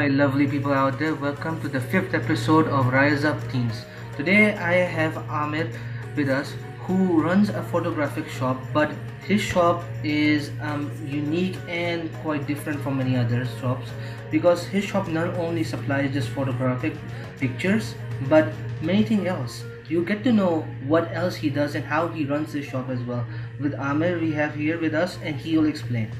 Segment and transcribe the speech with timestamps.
[0.00, 1.14] my lovely people out there.
[1.14, 3.84] Welcome to the fifth episode of Rise Up Teens.
[4.16, 5.70] Today, I have Amir
[6.16, 12.46] with us, who runs a photographic shop, but his shop is um, unique and quite
[12.46, 13.90] different from many other shops
[14.30, 16.94] because his shop not only supplies just photographic
[17.38, 17.94] pictures,
[18.30, 18.48] but
[18.80, 19.62] many things else.
[19.90, 23.02] You get to know what else he does and how he runs his shop as
[23.02, 23.26] well.
[23.60, 26.10] With Amir, we have here with us, and he will explain.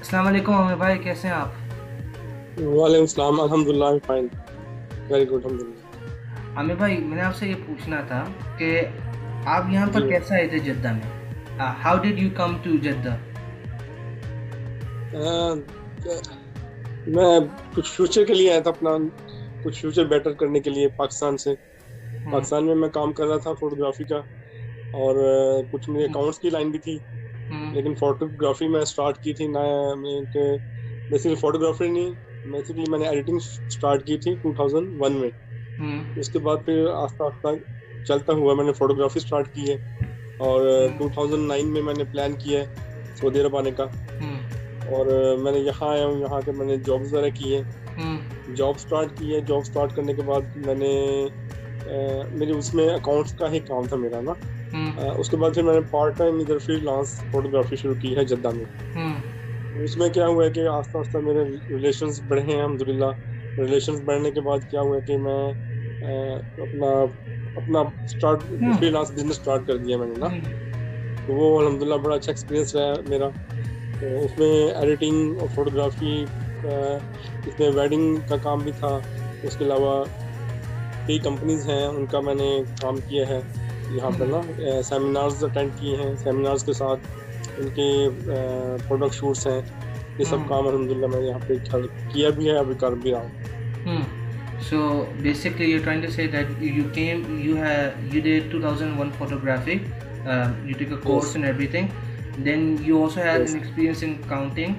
[0.00, 1.57] Assalamu alaikum, Amir bhai, कैसे हैं आप?
[2.59, 4.25] वालेकुम सलाम अल्हम्दुलिल्लाह fine
[5.11, 8.19] very good अल्हम्दुलिल्लाह। आमिर भाई मैंने आपसे ये पूछना था
[8.61, 8.71] कि
[9.49, 11.01] आप यहाँ पर। कैसे आए थे जद्दा में?
[11.83, 13.13] How did you come to Jeddah?
[17.09, 17.31] मैं
[17.75, 18.97] कुछ फ्यूचर के लिए आया था अपना
[19.63, 23.37] कुछ फ्यूचर बेटर करने के लिए पाकिस्तान से। हम्म, पाकिस्तान में मैं काम कर रहा
[23.45, 24.17] था फोटोग्राफी का
[24.97, 25.13] और
[25.71, 26.97] कुछ मेरे अकाउंट्स की लाइन भी थी।
[27.51, 29.63] हम्म, लेकिन फोटोग्राफी मैं स्टार्ट की थी ना
[31.11, 32.13] बेसिकली फोटोग्राफी नहीं
[32.47, 35.31] बेसिकली मैंने एडिटिंग स्टार्ट की थी 2001 में।
[35.79, 37.55] हम्म, उसके बाद फिर आस्ता आस्ता
[38.03, 39.99] चलता हुआ मैंने फोटोग्राफी स्टार्ट की है।
[40.41, 42.75] और अह, 2009 में मैंने प्लान किया है
[43.15, 43.83] सऊदी अरब आने का।
[44.21, 47.63] हम्म, और मैंने यहाँ आया हूँ यहाँ के मैंने जॉब वगैरह की है।
[47.97, 51.31] हम्म, जॉब स्टार्ट की है जॉब स्टार्ट करने के बाद मैंने
[51.79, 54.35] अ, मेरे उसमें अकाउंट्स का ही काम था मेरा ना।
[54.73, 58.49] हम्म, उसके बाद फिर मैंने पार्ट टाइम इधर फिर फ्रीलांस फोटोग्राफी शुरू की है जद्दा
[58.49, 59.28] में। हम्म,
[59.83, 63.11] उसमें क्या हुआ है कि आस्ता आस्ता मेरे रिलेशंस बढ़े हैं अल्हम्दुलिल्लाह।
[63.59, 65.43] रिलेशंस बढ़ने के बाद क्या हुआ है कि मैं
[66.65, 66.89] अपना
[67.57, 68.39] अपना स्टार्ट।
[68.77, 72.93] फ्रीलांस बिज़नेस स्टार्ट कर दिया मैंने ना। हम्म, तो वो अलहमदिल्ला बड़ा अच्छा एक्सपीरियंस रहा
[73.09, 73.27] मेरा।
[73.99, 74.51] तो उसमें
[74.83, 76.21] एडिटिंग और फोटोग्राफी
[77.49, 78.95] इसमें वेडिंग का काम भी था।
[79.45, 79.93] उसके अलावा
[81.07, 82.49] कई कंपनीज़ हैं उनका मैंने
[82.81, 83.41] काम किया है।
[83.89, 84.41] यहाँ पर ना
[84.83, 86.97] सेमिनार्स अटेंड किए हैं सेमिनार्स के साथ।
[87.65, 87.87] उनके
[88.87, 89.59] प्रोडक्ट शूट्स हैं
[90.19, 91.59] ये सब हम्म। काम अल्हम्दुलिल्लाह मैंने यहाँ पे
[92.13, 93.31] किया भी है अभी कर भी रहा हूँ
[93.85, 94.03] hmm.
[94.69, 94.77] So
[95.25, 99.77] basically, you're trying to say that you came, you have, you did 2001 photography.
[100.33, 101.35] Um, you took a course Yes.
[101.39, 101.87] and everything.
[102.47, 103.53] Then you also had Yes.
[103.53, 104.75] an experience in counting,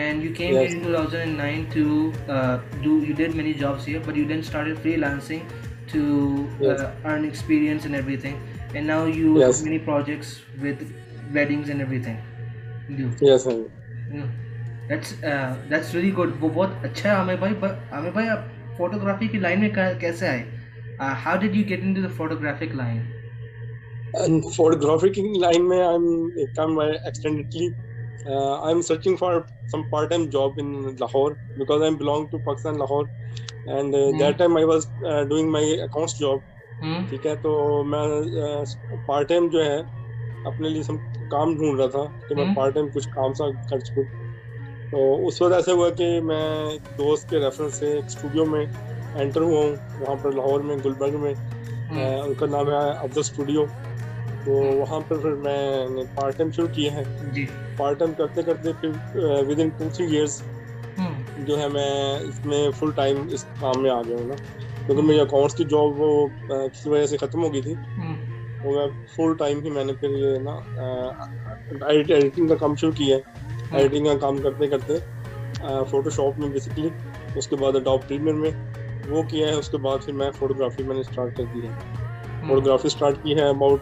[0.00, 0.64] and you came Yes.
[0.64, 1.84] here in 2009 to
[2.38, 2.56] uh,
[2.88, 2.96] do.
[3.10, 5.46] You did many jobs here, but you then started freelancing
[5.94, 6.02] to
[6.66, 6.82] Yes.
[6.88, 8.36] uh, earn experience and everything.
[8.74, 9.46] And now you Yes.
[9.46, 10.34] have many projects
[10.66, 10.84] with
[11.34, 12.18] weddings and everything.
[13.24, 14.28] Yes हाँ
[14.90, 16.30] That's uh, that's really good.
[16.40, 18.48] वो बहुत अच्छा है आमिर भाई but Aamir भाई आप
[18.78, 20.44] photography की line में कैसे आए
[21.24, 23.08] how did you get into the photographic line
[24.56, 26.06] photography line में I'm
[26.56, 27.72] come by accidentally.
[28.26, 33.06] Uh, I'm searching for some part-time job in Lahore because I belong to Pakistan, Lahore,
[33.76, 34.18] and uh, Hmm.
[34.18, 36.42] that time I was uh, doing my accounts job.
[36.82, 37.52] हम्म ठीक है तो
[37.84, 38.04] मैं
[39.08, 39.78] part time जो है
[40.46, 43.50] अपने लिए सब काम ढूंढ रहा था कि मैं हम्म। पार्ट टाइम कुछ काम सा
[43.70, 44.04] कर। सकूँ
[44.90, 49.40] तो उस वक्त ऐसे हुआ कि मैं दोस्त के रेफरेंस से एक स्टूडियो में एंटर
[49.40, 53.66] हुआ हूँ वहाँ पर लाहौर में गुलबर्ग में। हम्म। उनका नाम है अफजल स्टूडियो
[54.44, 57.04] तो वहाँ पर फिर मैंने पार्ट टाइम शुरू किया है।
[57.78, 60.42] पार्ट टाइम करते करते फिर within two three years
[60.98, 64.36] hmm. जो है मैं इसमें फुल टाइम इस काम में आ गया हूँ ना।
[64.86, 67.74] क्योंकि मेरी अकाउंट्स की जॉब वो किसी वजह से ख़त्म हो गई थी।
[68.60, 70.54] हम्म तो मैं फुल टाइम ही मैंने फिर ये ना
[71.90, 74.98] एडिट एडिटिंग का काम शुरू किया है। एडिटिंग का काम करते करते
[75.90, 76.90] फोटोशॉप में बेसिकली
[77.38, 78.50] उसके बाद अडोब प्रीमियर में
[79.10, 82.88] वो किया है उसके बाद फिर मैं फोटोग्राफी मैंने स्टार्ट कर दी है। हम्म। फोटोग्राफी
[82.88, 83.80] स्टार्ट की है अबाउट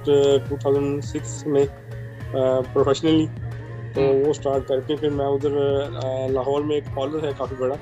[0.48, 1.66] 2006 में
[2.72, 7.56] प्रोफेशनली तो हम्म। वो स्टार्ट करके फिर मैं उधर लाहौर में एक पार्लर है काफ़ी
[7.56, 7.76] बड़ा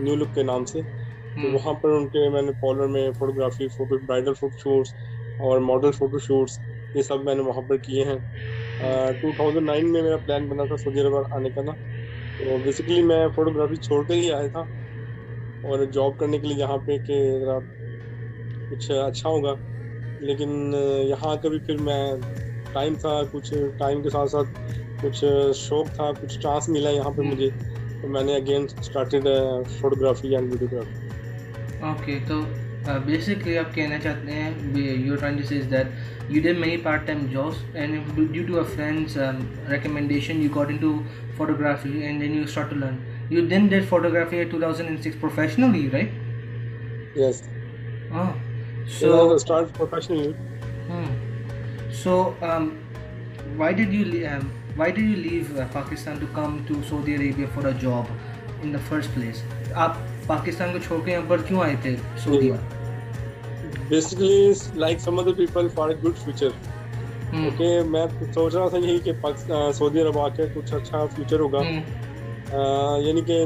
[0.00, 3.98] न्यू लुक के नाम से। तो हम्म। वहाँ पर उनके मैंने पार्लर में photography photo
[3.98, 4.94] bridal photo shoots
[5.40, 6.58] और मॉडल फ़ोटो शूट्स
[6.96, 8.18] ये सब मैंने वहाँ पर किए हैं।
[9.20, 13.02] टू थाउज़ेंड नाइन में मेरा प्लान बना था सऊदी अरब आने का ना। तो बेसिकली
[13.02, 14.68] मैं फोटोग्राफी छोड़ कर ही आया था।
[15.64, 17.58] और जॉब करने के लिए यहाँ पे कि ज़रा
[18.70, 19.56] कुछ अच्छा होगा।
[20.22, 20.74] लेकिन
[21.08, 22.20] यहाँ का भी फिर मैं
[22.74, 24.58] टाइम था कुछ टाइम के साथ साथ
[25.02, 25.14] कुछ
[25.58, 27.50] शौक था कुछ चांस मिला यहाँ पे हम्म। मुझे।
[28.02, 29.24] तो मैंने again started
[29.80, 31.08] photography and videography
[31.90, 32.40] okay तो
[33.05, 37.05] बेसिकली आप कहना चाहते हैं you trying to say is that you did many part
[37.07, 37.95] time jobs and
[38.31, 39.17] due to a friends
[39.73, 40.91] recommendation you got into
[41.39, 42.97] photography and then you start to learn
[43.35, 47.41] you then did photography at 2006 professionally right yes
[48.21, 48.27] oh
[48.97, 50.33] so so start professionally
[50.89, 51.05] Hmm.
[51.99, 52.65] So, um,
[53.57, 54.43] why did you le- um,
[54.75, 58.11] why did you leave uh, Pakistan to come to Saudi Arabia for a job
[58.61, 59.41] in the first place?
[59.85, 59.97] आप
[60.30, 62.50] पाकिस्तान को छोड़ के यहाँ पर क्यों आए थे Saudi?
[65.04, 66.52] Some other people for a good future.
[67.32, 69.12] Hmm, okay मैं सोच रहा था यही कि
[69.78, 71.82] सऊदी अरब आके कुछ अच्छा फ्यूचर होगा। हम्म,
[73.06, 73.36] यानी कि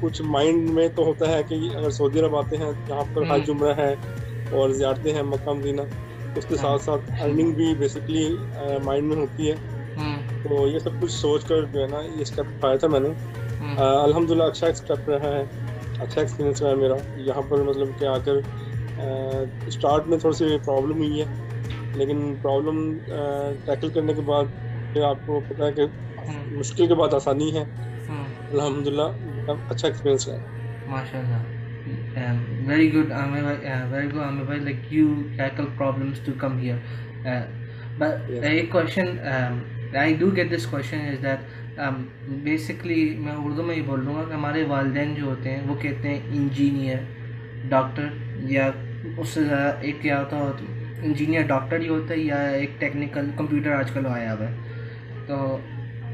[0.00, 3.50] कुछ माइंड में तो होता है कि अगर सऊदी अरब आते हैं जहाँ पर हज
[3.50, 3.92] हम्म उम्र है
[4.58, 5.84] और ज़्यारतें हैं मक्का मदीना
[6.38, 8.26] उसके साथ साथ अर्निंग भी बेसिकली
[8.84, 9.56] माइंड में होती है।
[9.96, 13.08] हम्म। तो ये सब कुछ सोच कर जो है ना ये स्टेप उठाया था मैंने।
[13.86, 15.42] अल्हम्दुलिल्लाह अच्छा स्टेप रहा है।
[16.00, 16.96] अच्छा एक्सपीरियंस रहा है मेरा।
[17.26, 18.42] यहाँ पर मतलब कि आकर
[19.70, 21.26] स्टार्ट में थोड़ी सी प्रॉब्लम हुई है
[21.98, 22.76] लेकिन प्रॉब्लम
[23.66, 24.46] टैकल करने के बाद
[24.94, 27.64] फिर आपको पता है कि मुश्किल के बाद आसानी है।
[28.50, 30.38] अलहमदिल्ला मतलब अच्छा एक्सपीरियंस रहा
[30.90, 31.18] माशा
[38.40, 39.06] वेरी एक question
[39.98, 41.40] I do get this question is that
[42.44, 46.08] basically मैं उर्दू में ही बोल लूँगा कि हमारे वालदेन जो होते हैं, वो कहते
[46.08, 47.06] हैं इंजीनियर
[47.70, 48.06] डॉक्टर
[48.50, 48.66] या
[49.20, 50.42] उससे ज़्यादा एक क्या होता है
[51.04, 54.52] इंजीनियर डॉक्टर ही होता है या एक टेक्निकल कंप्यूटर आजकल आया हुआ है।
[55.26, 55.36] तो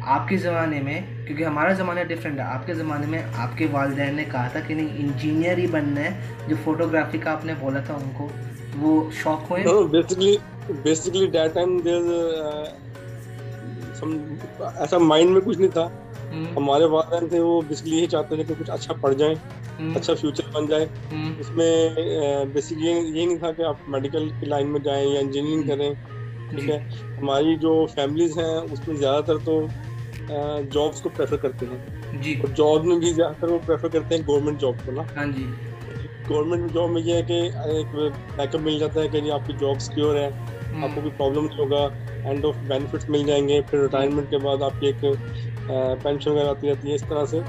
[0.06, 4.48] आपके ज़माने में, क्योंकि हमारा ज़माना डिफरेंट है, आपके ज़माने में आपके वालदेन ने कहा
[4.54, 8.30] था कि नहीं इंजीनियर ही बनना है। जो फोटोग्राफी का आपने बोला था उनको,
[8.76, 9.62] वो शौक हुए?
[10.84, 11.72] basically that time
[14.04, 15.84] uh, ऐसा माइंड में कुछ नहीं था।
[16.32, 19.34] हम्म, हमारे वालिदैन थे वो बेसिकली यही चाहते थे कि कुछ अच्छा पढ़ जाए
[19.78, 24.46] हम्म, अच्छा फ्यूचर बन जाए। हम्म, उसमें बेसिकली ये नहीं था कि आप मेडिकल की
[24.46, 25.94] लाइन में जाएँ या इंजीनियरिंग करें
[26.50, 26.78] ठीक है?
[27.16, 29.60] हमारी जो फैमिलीज़ हैं उसमें ज़्यादातर तो
[30.72, 34.24] जॉब्स को प्रेफर करते हैं। जी। और जॉब में भी ज़्यादातर वो प्रेफर करते हैं
[34.26, 35.44] गवर्नमेंट जॉब को ना। हाँ जी।
[36.28, 37.38] गवर्नमेंट जॉब में ये है कि
[37.78, 37.94] एक
[38.36, 40.30] बैकअप मिल जाता है कि आपकी जॉब सिक्योर है।
[40.82, 41.84] आपको कोई प्रॉब्लम नहीं होगा
[42.30, 45.00] एंड ऑफ़ बेनिफिट्स मिल जाएँगे फिर रिटायरमेंट के बाद आपकी एक
[45.70, 47.42] पेंशन वगैरह आती रहती है इस तरह से।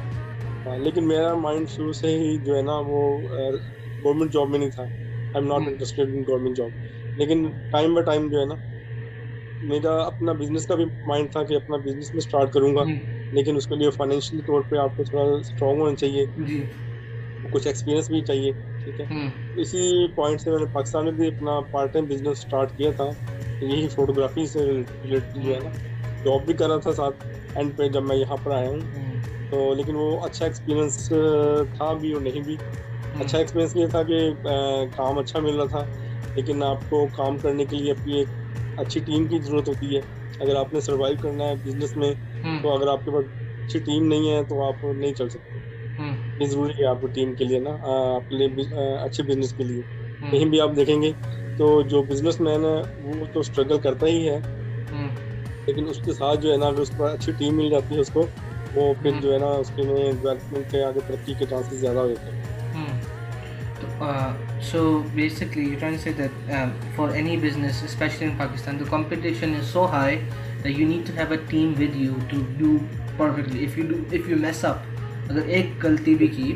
[0.84, 4.84] लेकिन मेरा माइंड शुरू से ही जो है ना वो गवर्नमेंट जॉब में नहीं था।
[4.84, 5.70] I am not hmm.
[5.70, 6.72] Interested in government job
[7.20, 8.56] लेकिन टाइम बाय टाइम जो है ना
[9.70, 13.58] मेरा अपना बिज़नेस का भी माइंड था कि अपना बिज़नेस में स्टार्ट करूँगा। हम्म, लेकिन
[13.58, 16.26] उसके लिए फाइनेंशियली तौर पे आपको थोड़ा स्ट्रांग होना चाहिए।
[17.52, 18.52] कुछ एक्सपीरियंस भी चाहिए।
[18.86, 19.06] ठीक है?
[19.08, 23.08] हम्म, इसी पॉइंट से मैंने पाकिस्तान में भी अपना पार्ट टाइम बिज़नेस स्टार्ट किया था।
[23.62, 25.72] यही फोटोग्राफी से रिलेटेड जो है ना।
[26.26, 29.20] जॉब भी कर रहा था साथ एंड पे जब मैं यहाँ पर आया हूँ। हम्म,
[29.52, 31.08] तो लेकिन वो अच्छा एक्सपीरियंस
[31.76, 34.36] था भी और नहीं भी। हम्म, अच्छा एक्सपीरियंस ये था कि
[34.98, 35.88] काम अच्छा मिल रहा था।
[36.36, 38.30] लेकिन आपको काम करने के लिए अपनी एक
[38.78, 40.02] अच्छी टीम की ज़रूरत होती है।
[40.42, 42.14] अगर आपने सर्वाइव करना है बिज़नेस में
[42.64, 43.24] तो अगर आपके पास
[43.62, 45.55] अच्छी टीम नहीं है तो आप नहीं चल सकते।
[46.42, 48.48] ये ज़रूरी है आपको टीम के लिए ना अ, लिए
[49.04, 51.12] अच्छे बिज़नेस के लिए हम्म, कहीं भी आप देखेंगे
[51.58, 52.82] तो जो बिजनेसमैन है
[53.20, 55.10] वो तो स्ट्रगल करता ही है हम्म,
[55.68, 58.22] लेकिन उसके साथ जो है ना अगर उस पर अच्छी टीम मिल जाती है उसको
[58.76, 62.00] वो फिर हम्म। जो है ना उसके में डेवलपमेंट के आगे तरक्की के चांसेस ज़्यादा
[62.00, 62.44] हो जाते हैं
[62.76, 62.96] Hmm.
[64.02, 64.80] Uh, so
[65.18, 69.54] basically, you're trying to say that um, for any business, especially in Pakistan, the competition
[69.54, 70.18] is so high
[70.64, 72.72] that you need to have a team with you to do
[73.18, 73.64] perfectly.
[73.64, 74.82] If you do, if you mess up,
[75.32, 76.50] अगर एक गलती भी की,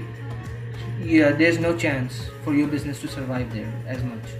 [1.11, 4.35] yeah, there's no chance for your business to survive there as much.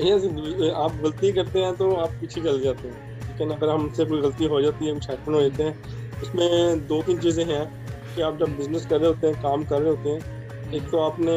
[0.00, 3.68] ये आप गलती करते हैं तो आप पीछे चल जाते हैं ठीक है ना अगर
[3.68, 7.44] हमसे कोई गलती हो जाती है कुछ हैपन हो जाते हैं उसमें दो तीन चीज़ें
[7.44, 7.64] हैं
[8.14, 10.98] कि आप जब बिज़नेस कर रहे होते हैं काम कर रहे होते हैं एक तो
[11.00, 11.36] आपने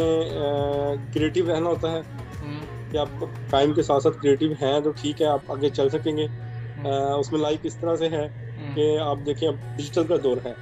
[1.13, 2.01] क्रिएटिव रहना होता है
[2.43, 2.63] Hmm.
[2.91, 6.23] कि आप टाइम के साथ साथ क्रिएटिव हैं तो ठीक है आप आगे चल सकेंगे
[6.23, 6.89] अ,
[7.19, 8.75] उसमें लाइक इस तरह से है Hmm.
[8.75, 10.55] कि आप देखें अब डिजिटल का दौर है.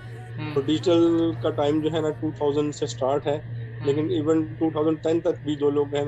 [0.55, 3.41] तो डिजिटल का टाइम जो है ना 2000 से स्टार्ट है
[3.83, 6.05] लेकिन इवन 2010 तक भी जो लोग हैं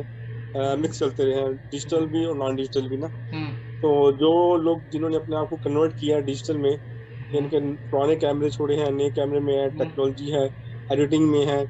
[0.78, 3.54] मिक्स चलते रहे हैं डिजिटल भी और नॉन डिजिटल भी ना Hmm.
[3.84, 6.78] तो जो लोग जिन्होंने अपने आप को कन्वर्ट किया है डिजिटल में
[7.32, 10.46] जिनके पुराने कैमरे छोड़े हैं नए कैमरे में है टेक्नोलॉजी है
[10.90, 11.66] एडिटिंग में है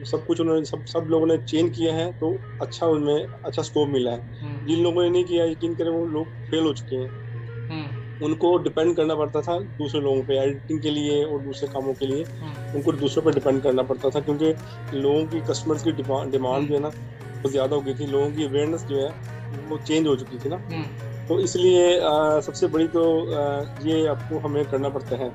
[0.00, 3.88] सब कुछ उन्होंने सब सब लोगों ने चेंज किया है तो अच्छा उनमें अच्छा स्कोप
[3.90, 4.22] मिला है.
[4.64, 7.10] जिन लोगों ने नहीं किया यकीन करें वो लोग फेल हो चुके हैं.
[8.22, 12.06] उनको डिपेंड करना पड़ता था दूसरे लोगों पे एडिटिंग के लिए और दूसरे कामों के
[12.06, 12.74] लिए। Hmm.
[12.76, 14.52] उनको दूसरों पर डिपेंड करना पड़ता था क्योंकि
[14.96, 18.44] लोगों की कस्टमर्स की डिमांड जो है ना वो ज़्यादा हो गई थी। लोगों की
[18.44, 19.10] अवेयरनेस जो है
[19.68, 20.86] वो चेंज हो चुकी थी ना। Hmm.
[21.28, 21.98] तो इसलिए
[22.42, 23.04] सबसे बड़ी तो
[23.86, 25.30] ये आपको हमें करना पड़ता है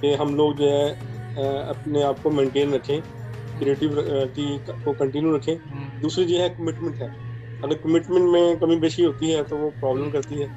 [0.00, 0.88] कि हम लोग जो है
[1.70, 3.00] अपने आप को मेनटेन रखें
[3.58, 3.94] क्रिएटिव
[4.84, 5.56] को कंटिन्यू रखें.
[6.00, 7.08] दूसरी जो है कमिटमेंट है।
[7.64, 10.48] अगर कमिटमेंट में कमी बेशी होती है तो वो प्रॉब्लम करती है।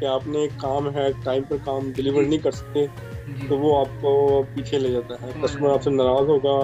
[0.00, 2.86] कि आपने काम है टाइम पर काम डिलीवर नहीं कर सकते
[3.48, 6.54] तो वो आपको पीछे ले जाता है। कस्टमर आपसे नाराज़ होगा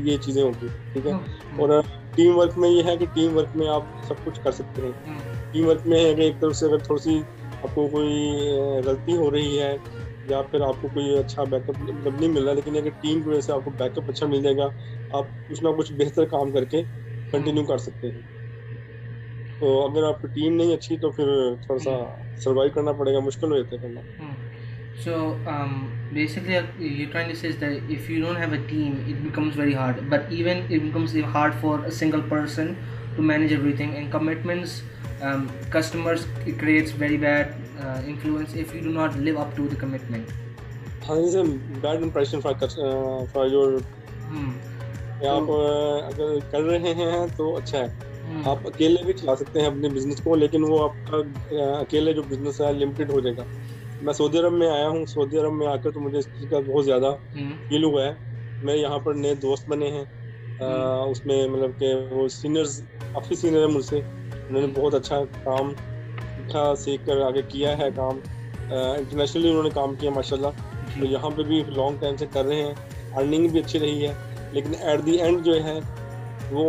[0.00, 1.14] ये चीज़ें होगी ठीक है.
[1.58, 1.80] और
[2.16, 4.92] टीम वर्क में ये है कि टीम वर्क में आप सब कुछ कर सकते हैं.
[5.54, 7.18] टीम वर्क में है कि एक तरफ़ से अगर थोड़ी सी
[7.62, 9.72] आपको कोई गलती हो रही है
[10.28, 13.40] या फिर आपको कोई अच्छा बैकअप मतलब नहीं मिल रहा लेकिन अगर टीम की वजह
[13.40, 14.64] से आपको बैकअप अच्छा मिल जाएगा
[15.10, 16.82] आप कुछ ना कुछ बेहतर काम करके
[17.32, 18.22] कंटिन्यू कर सकते हैं।
[19.60, 21.28] तो अगर आपकी टीम नहीं अच्छी तो फिर
[21.68, 21.94] थोड़ा सा
[22.44, 24.34] सर्वाइव करना पड़ेगा मुश्किल हो जाता है करना Hmm.
[25.04, 25.14] So
[25.52, 25.72] um,
[26.16, 29.58] basically, uh, you're trying to say that if you don't have a team, it becomes
[29.60, 29.98] very hard.
[30.12, 32.70] But even it becomes hard for a single person
[33.16, 34.78] to manage everything and commitments.
[35.22, 35.44] Um,
[35.74, 39.80] customers it creates very bad uh, influence if you do not live up to the
[39.84, 40.32] commitment.
[41.06, 41.36] हाँ is
[41.84, 43.78] bad impression for for your
[44.30, 44.50] Hmm.
[45.34, 48.05] आप uh, अगर कर रहे हैं तो अच्छा है Hmm.
[48.46, 51.18] आप अकेले भी चला सकते हैं अपने बिज़नेस को लेकिन वो आपका
[51.80, 53.44] अकेले जो बिज़नेस है लिमिटेड हो जाएगा।
[54.02, 56.60] मैं सऊदी अरब में आया हूँ सऊदी अरब में आकर तो मुझे इस चीज़ का
[56.60, 57.10] बहुत ज़्यादा.
[57.68, 58.16] फील हुआ है।
[58.64, 60.04] मेरे यहाँ पर नए दोस्त बने हैं।
[60.60, 62.80] हम्म। उसमें मतलब के वो सीनियर्स
[63.14, 64.00] काफ़ी सीनियर है मुझसे।
[64.48, 70.10] उन्होंने बहुत अच्छा काम सीखा सीख कर आगे किया है काम। इंटरनेशनली उन्होंने काम किया
[70.10, 70.50] माशाल्लाह।
[70.90, 74.14] तो यहाँ पे भी लॉन्ग टाइम से कर रहे हैं। अर्निंग भी अच्छी रही है।
[74.54, 75.80] लेकिन एट दी एंड जो है
[76.52, 76.66] वो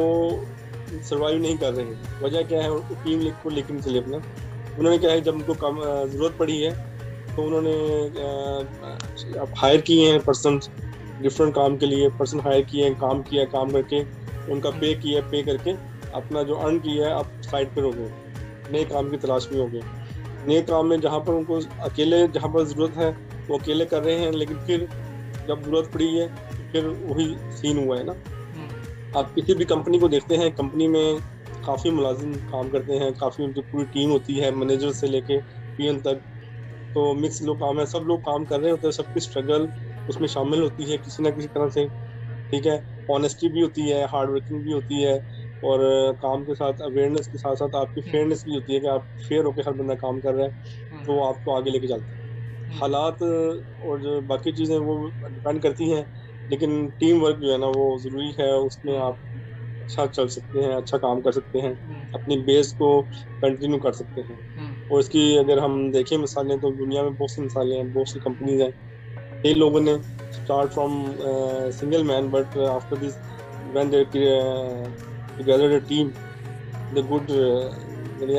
[0.89, 4.17] सरवाइव नहीं कर रहे हैं। वजह क्या है टीम लीग को लेकर चले अपना।
[4.77, 6.71] उन्होंने क्या है, जब उनको कम ज़रूरत पड़ी है
[7.35, 7.73] तो उन्होंने
[9.39, 10.59] अब हायर किए हैं पर्सन
[11.21, 14.01] डिफरेंट काम के लिए। पर्सन हायर किए हैं, काम किया, काम करके,
[14.51, 15.71] उनका पे किया पे करके,
[16.13, 18.11] अपना जो अर्न किया है आप साइड पर हो गए।
[18.71, 19.81] नए काम की तलाश में हो गए।
[20.47, 23.09] नए काम में जहाँ पर उनको अकेले जहाँ पर ज़रूरत है,
[23.49, 24.87] वो अकेले कर रहे हैं, लेकिन फिर
[25.47, 26.27] जब ज़रूरत पड़ी है,
[26.71, 28.15] फिर वही सीन हुआ है ना.
[29.13, 31.19] आप किसी भी कंपनी को देखते हैं कंपनी में
[31.63, 35.99] काफ़ी मुलाजिम काम करते हैं काफ़ी उनकी पूरी टीम होती है मैनेजर से लेके पीएन
[36.01, 36.21] तक।
[36.95, 39.69] तो मिक्स लोग काम है सब लोग काम कर रहे होते हैं सबकी स्ट्रगल
[40.07, 41.87] उसमें शामिल होती है किसी ना किसी तरह से
[42.51, 42.83] ठीक है?
[43.09, 45.15] ऑनेस्टी भी होती है हार्ड वर्किंग भी होती है
[45.63, 45.81] और
[46.21, 49.45] काम के साथ अवेयरनेस के साथ साथ आपकी फेयरनेस भी होती है कि आप फेयर
[49.45, 50.51] होकर हर बंदा काम कर रहा है
[50.91, 51.03] Hmm.
[51.05, 52.19] तो वो आपको आगे लेके चलता है।
[52.71, 54.95] हालात और जो बाकी चीज़ें वो
[55.25, 56.05] डिपेंड करती हैं
[56.49, 59.19] लेकिन टीम वर्क जो है ना वो ज़रूरी है उसमें आप
[59.81, 62.03] अच्छा चल सकते हैं अच्छा काम कर सकते हैं Hmm.
[62.15, 62.89] अपनी बेस को
[63.41, 64.73] कंटिन्यू कर सकते हैं Hmm.
[64.89, 68.19] और इसकी अगर हम देखें मिसालें तो दुनिया में बहुत सी मिसालें हैं बहुत सी
[68.19, 68.71] कंपनीज़ हैं
[69.43, 69.97] कई लोगों ने
[70.33, 70.93] start from
[71.73, 73.19] single man but after this
[73.63, 76.11] when they together a team
[76.91, 77.31] the good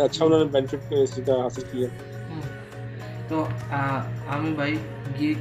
[0.01, 1.89] अच्छा उन्होंने बेनिफिट इस चीज़ का हासिल किया
[2.29, 2.47] Hmm.
[3.31, 4.77] तो आमिर भाई
[5.21, 5.35] ये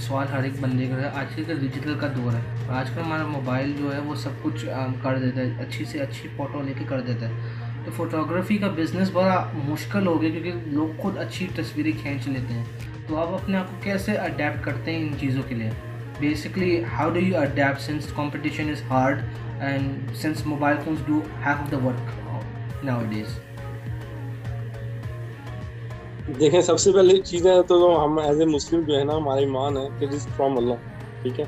[0.00, 3.72] सवाल हर एक बंदे का है। आजकल का डिजिटल का दौर है। आजकल हमारा मोबाइल
[3.74, 7.28] जो है, वो सब कुछ कर देता है। अच्छी से अच्छी फ़ोटो लेके कर देता
[7.28, 12.28] है। तो फोटोग्राफी का बिज़नेस बड़ा मुश्किल हो गया क्योंकि लोग खुद अच्छी तस्वीरें खींच
[12.28, 15.70] लेते हैं। तो आप अपने आप को कैसे अडेप्ट करते हैं इन चीज़ों के लिए?
[16.20, 19.18] Basically how do you adapt since competition is hard
[19.62, 23.43] and since mobile phones do have the work nowadays
[26.28, 29.76] देखें सबसे पहले चीज़ है तो हम एज ए मुस्लिम जो है ना हमारा ईमान
[29.76, 30.76] है कि रिस्क फ्रॉम अल्लाह
[31.24, 31.46] ठीक है?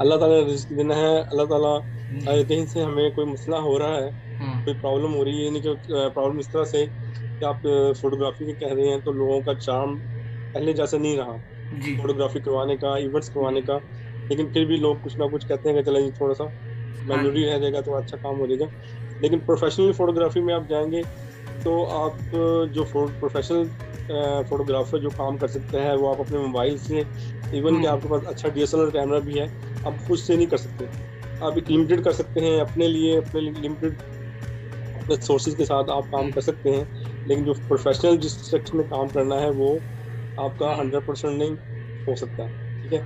[0.00, 1.70] अल्लाह ताला रिस्क देना है अल्लाह ताला
[2.32, 4.10] अगर कहीं से हमें कोई मसला हो रहा है
[4.64, 7.62] कोई प्रॉब्लम हो रही है यानी कि प्रॉब्लम इस तरह से कि आप
[8.02, 9.96] फोटोग्राफी के कह रहे हैं तो लोगों का चार्म
[10.54, 11.36] पहले जैसा नहीं रहा।
[11.96, 13.76] फोटोग्राफी करवाने का इवेंट्स करवाने का
[14.30, 16.44] लेकिन फिर भी लोग कुछ ना कुछ कहते हैं कि चलो जी थोड़ा सा
[17.08, 18.66] मेमोरी रह जाएगा तो अच्छा काम हो जाएगा।
[19.22, 21.02] लेकिन प्रोफेशनल फोटोग्राफी में आप जाएँगे
[21.64, 22.18] तो आप
[22.74, 23.64] जो प्रोफेशनल
[24.10, 28.08] फोटोग्राफर जो काम कर सकते हैं वो आप अपने मोबाइल से इवन कि हम्म। आपके
[28.08, 29.46] पास अच्छा डीएसएलआर कैमरा भी है
[29.86, 30.88] आप खुद से नहीं कर सकते।
[31.46, 33.98] आप एक लिमिटेड कर सकते हैं अपने लिए अपने लिमिटेड
[35.02, 38.88] अपने सोर्सेज के साथ आप काम कर सकते हैं लेकिन जो प्रोफेशनल जिस सेक्टर में
[38.88, 39.78] काम करना है वो
[40.40, 41.56] आपका हंड्रेड परसेंट नहीं
[42.06, 42.46] हो सकता
[42.82, 43.00] ठीक है?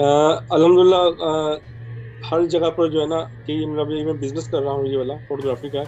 [0.00, 1.00] अलहमदिल्ला
[2.24, 5.14] हर जगह पर जो है ना कि मतलब मैं बिज़नेस कर रहा हूँ ये वाला
[5.28, 5.84] फोटोग्राफी का।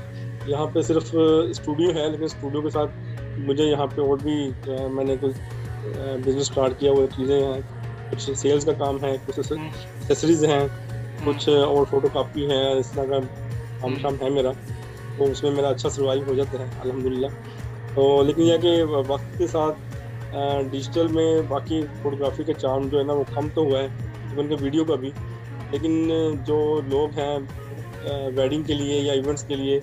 [0.48, 1.10] यहाँ पे सिर्फ़
[1.54, 4.34] स्टूडियो है लेकिन स्टूडियो के साथ मुझे यहाँ पे और भी
[4.90, 5.34] मैंने कुछ
[6.24, 7.62] बिज़नेस स्टार्ट किया वो चीज़ें हैं।
[8.10, 10.66] कुछ सेल्स का काम है कुछ एक्सेसरीज हैं
[11.24, 13.18] कुछ और फ़ोटो कापी है इस तरह का
[13.80, 14.52] काम शाम है मेरा।
[15.18, 17.28] तो उसमें मेरा अच्छा सर्वाइव हो जाता है अलहमदिल्ला
[17.94, 19.72] तो लेकिन यह कि वक्त के साथ
[20.70, 23.86] डिजिटल में बाकी फोटोग्राफी का चार्म जो है ना वो कम तो हुआ है
[24.32, 25.12] इवन के वीडियो का भी।
[25.72, 26.58] लेकिन जो
[26.90, 29.80] लोग हैं वेडिंग के लिए या इवेंट्स के लिए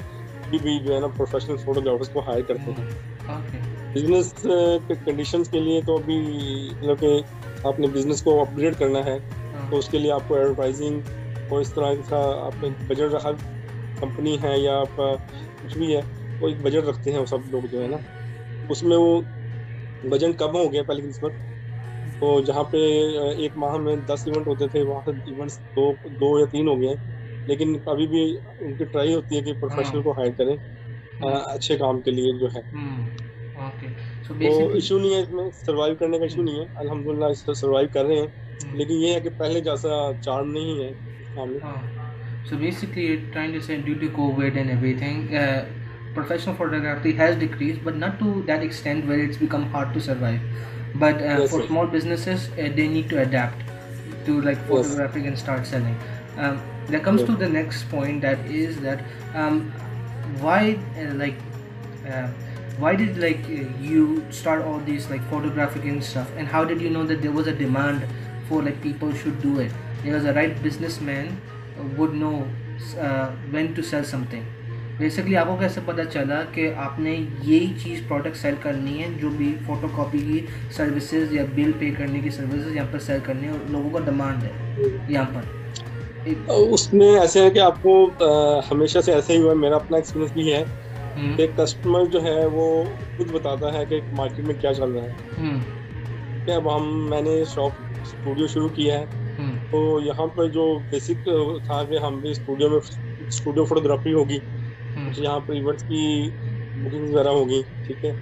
[0.50, 3.09] भी, भी जो है ना प्रोफेशनल फोटोग्राफर्स को हायर करते हैं।
[3.96, 6.18] बिज़नेस के कंडीशंस के लिए तो अभी
[6.74, 7.24] मतलब कि
[7.64, 11.04] आपने बिज़नेस को अपग्रेड करना है तो उसके लिए आपको एडवर्टाइजिंग
[11.50, 13.32] और इस तरह का आपने बजट रखा
[14.02, 16.02] कंपनी है या आपका कुछ भी है
[16.42, 18.00] वो एक बजट रखते हैं वो सब लोग जो है ना।
[18.70, 19.22] उसमें वो
[20.04, 21.34] बजट कम हो गया पहले की नस्बत
[22.22, 22.80] तो जहाँ पे
[23.46, 26.78] एक माह में दस इवेंट होते थे वहाँ से इवेंट्स दो दो या तीन हो
[26.78, 26.98] गए हैं।
[27.48, 28.24] लेकिन अभी भी
[28.62, 30.58] उनकी ट्राई होती है कि प्रोफेशनल को हायर करें।
[31.28, 32.62] अच्छे काम के लिए जो है
[34.28, 37.90] तो बेसिकली इशू नहीं है इसमें सरवाइव करने का इशू नहीं है अल्हम्दुलिल्लाह इससे सरवाइव
[37.94, 41.62] कर रहे हैं लेकिन ये है कि पहले जैसा चार्म नहीं है इस
[42.50, 45.66] So basically, you're trying to say due to COVID and everything, uh,
[46.14, 50.70] professional photography has decreased, but not to that extent where it's become hard to survive.
[50.96, 51.68] but uh, Yes, for yes.
[51.68, 53.62] small businesses uh, they need to adapt
[54.26, 54.96] to like Yes.
[55.16, 55.98] and start selling
[56.38, 57.28] um, that comes Yeah.
[57.28, 59.04] to the next point that is that
[59.36, 59.72] um,
[60.40, 61.36] why uh, like
[62.08, 62.28] uh,
[62.78, 66.82] why did like uh, you start all these like photographic and stuff and how did
[66.82, 68.06] you know that there was a demand
[68.48, 69.72] for like people should do it
[70.04, 71.36] because a right businessman
[71.80, 72.48] uh, would know
[73.00, 74.48] uh, when to sell something
[75.00, 79.52] basically आपको कैसे पता चला कि आपने यही चीज़ product cell करनी है जो भी
[79.68, 80.40] फ़ोटो कॉपी की
[80.78, 84.06] सर्विसेज़ या बिल पे करने की सर्विसेज़ यहाँ पर सेल करनी है और लोगों का
[84.06, 84.52] डिमांड है
[85.14, 85.59] यहाँ पर
[86.36, 90.32] उसमें ऐसे है कि आपको अ, हमेशा से ऐसे ही हुआ है, मेरा अपना एक्सपीरियंस
[90.36, 92.66] भी है हम्म, कि कस्टमर जो है वो
[93.18, 95.60] खुद बताता है कि मार्केट में क्या चल रहा है। हम्म,
[96.48, 99.04] है अब हम मैंने शॉप स्टूडियो शुरू किया है
[99.40, 101.20] हम्म, तो यहाँ पर जो बेसिक
[101.70, 102.80] था कि हम भी स्टूडियो में
[103.32, 104.40] स्टूडियो फोटोग्राफी होगी
[104.96, 106.02] तो यहाँ पर इवेंट्स की
[106.76, 108.14] बुकिंग वगैरह होगी ठीक है?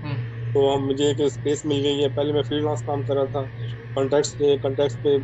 [0.55, 3.43] तो हम मुझे एक स्पेस मिल गई है। पहले मैं फ्रीलांस काम कर रहा था
[3.95, 5.15] कॉन्टैक्ट्स पे कॉन्टैक्ट्स पे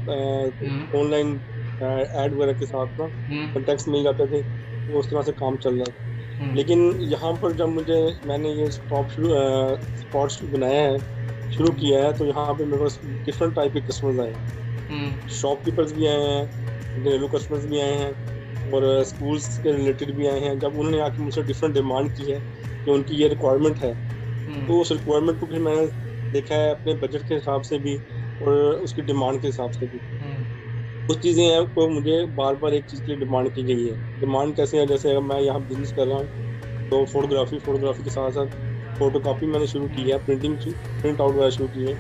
[1.00, 1.38] ऑनलाइन
[1.82, 4.42] ऐड वगैरह के साथ ना हम्म, कॉन्टैक्ट्स मिल जाते थे
[4.88, 6.80] तो उस तरह से काम चल रहा था। हम्म, लेकिन
[7.12, 9.30] यहाँ पर जब मुझे मैंने ये स्टॉप शुरू
[10.00, 14.20] स्पॉट बनाया है शुरू किया है तो यहाँ पे मेरे पास डिफरेंट टाइप के कस्टमर्स
[14.20, 19.72] आए हैं। हम्म, शॉपकीपर्स भी आए हैं घरेलू कस्टमर्स भी आए हैं और स्कूल्स के
[19.72, 22.40] रिलेटेड भी आए हैं। जब उन्होंने आके मुझसे डिफरेंट डिमांड की है
[22.86, 25.86] कि उनकी ये रिक्वायरमेंट है हम्म, तो उस रिक्वायरमेंट को फिर मैंने
[26.32, 30.00] देखा है अपने बजट के हिसाब से भी और उसकी डिमांड के हिसाब से भी।
[30.04, 30.33] हम्म,
[31.08, 33.96] कुछ चीज़ें हैं को मुझे बार बार एक चीज़ के लिए डिमांड की गई है।
[34.20, 34.86] डिमांड कैसे है?
[34.88, 38.48] जैसे अगर मैं यहाँ बिज़नेस कर रहा हूँ तो फोटोग्राफी फोटोग्राफी के साथ साथ
[38.98, 40.56] फ़ोटो कापी मैंने शुरू की है प्रिंटिंग
[41.02, 41.96] प्रिंट आउट वगैरह शुरू की है।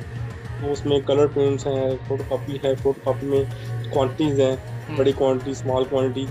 [0.61, 3.45] तो उसमें कलर प्रिंट्स हैं फ़ोटो कापी है फ़ोटो कापी में
[3.93, 6.25] क्वान्टिटीज़ हैं बड़ी क्वांटिटी स्मॉल क्वांटिटी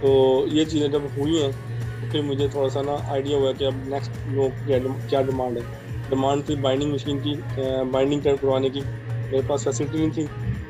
[0.00, 0.12] तो
[0.48, 3.82] ये चीज़ें जब हुई हैं तो फिर मुझे थोड़ा सा ना आइडिया हुआ कि अब
[3.88, 4.66] नेक्स्ट लोग
[5.08, 5.64] क्या डिमांड है।
[6.10, 10.28] डिमांड थी बाइंडिंग मशीन की बाइंडिंग करवाने की। मेरे पास फैसिलिटी नहीं थी।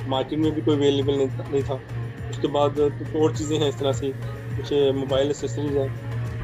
[0.09, 1.75] मार्केट में भी कोई अवेलेबल नहीं, था- नहीं था।
[2.31, 4.12] उसके बाद कुछ और चीज़ें हैं इस तरह से
[4.57, 5.88] कुछ मोबाइल एसेसरीज हैं।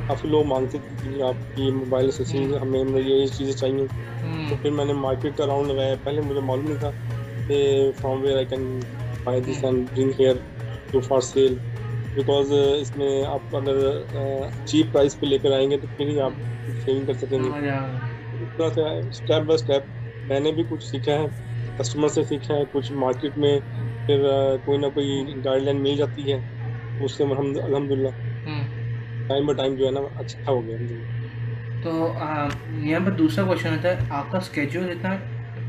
[0.09, 4.57] काफ़ी लोग मांगते थे कि आपकी मोबाइल एसेसरीज हमें हमें ये चीज़ें चाहिए। तो हम्म,
[4.57, 6.91] फिर मैंने मार्केट का राउंड लगाया। पहले मुझे मालूम नहीं था
[7.49, 8.81] कि from where I can
[9.27, 10.43] buy this and bring here
[10.93, 11.61] to for sale
[12.15, 16.37] because इसमें आप अगर चीप प्राइस पे लेकर आएँगे तो फिर ही आप
[16.69, 19.87] सेविंग कर सकेंगे। मज़ा इस तरह से स्टेप बाय स्टेप
[20.31, 21.29] मैंने भी कुछ सीखा है।
[21.81, 23.61] कस्टमर से सीखा है कुछ मार्केट में
[24.07, 24.23] फिर
[24.67, 25.09] कोई ना कोई
[25.45, 26.39] गाइडलाइन मिल जाती है
[27.05, 28.11] उससे हम अलहमदिल्ला
[29.29, 30.79] टाइम बाय टाइम जो है ना अच्छा हो गया
[31.83, 31.91] तो
[32.87, 35.13] यहाँ पर दूसरा क्वेश्चन होता है आपका स्केड्यूल इतना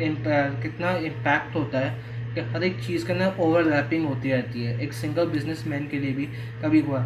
[0.04, 4.80] इम्पैक्ट कितना इम्पैक्ट होता है कि हर एक चीज़ के अंदर ओवरलैपिंग होती रहती है।
[4.84, 6.26] एक सिंगल बिजनेसमैन के लिए भी
[6.63, 7.00] कभी हुआ।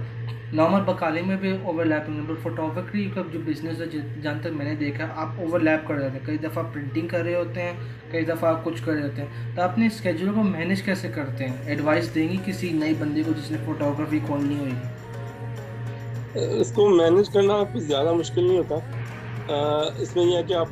[0.53, 3.87] नॉर्मल बकाले में भी ओवरलैपिंग है बट फोटोग्राफी का जो बिज़नेस है
[4.21, 7.61] जहाँ तक मैंने देखा आप ओवरलैप कर रहे हैं। कई दफ़ा प्रिंटिंग कर रहे होते
[7.61, 7.77] हैं,
[8.11, 11.43] कई दफ़ा आप कुछ कर रहे होते हैं। तो अपने स्केड्यूल को मैनेज कैसे करते
[11.43, 11.67] हैं?
[11.69, 14.75] एडवाइस देंगी किसी नई बंदे को जिसने फोटोग्राफी खोलनी हुई
[16.61, 18.75] इसको मैनेज करना कुछ ज़्यादा मुश्किल नहीं होता।
[20.01, 20.71] इसमें यह है कि आप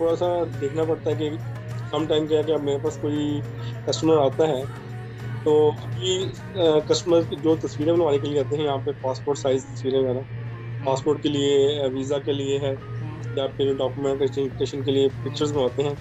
[0.00, 0.28] थोड़ा सा
[0.60, 1.38] देखना पड़ता है कि
[1.90, 3.40] सम टाइम क्या है कि मेरे पास कोई
[3.88, 4.62] कस्टमर आता है
[5.44, 6.16] तो अभी
[6.88, 11.22] कस्टमर जो तस्वीरें बनवाने के लिए आते हैं, यहाँ पे पासपोर्ट साइज़ तस्वीरें वगैरह। पासपोर्ट
[11.22, 12.72] के लिए वीज़ा के लिए है,
[13.38, 15.94] या फिर डॉक्यूमेंट डॉक्यूमेंटेशन के लिए पिक्चर्स बनवाते हैं।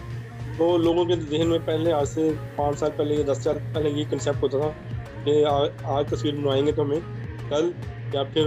[0.58, 3.90] तो लोगों के जहन में पहले, आज से पाँच साल पहले या दस साल पहले
[3.92, 4.70] ये कंसेप्ट होता था
[5.26, 7.02] कि आज तस्वीर बनवाएँगे तो हमें
[7.50, 7.74] कल
[8.16, 8.46] या फिर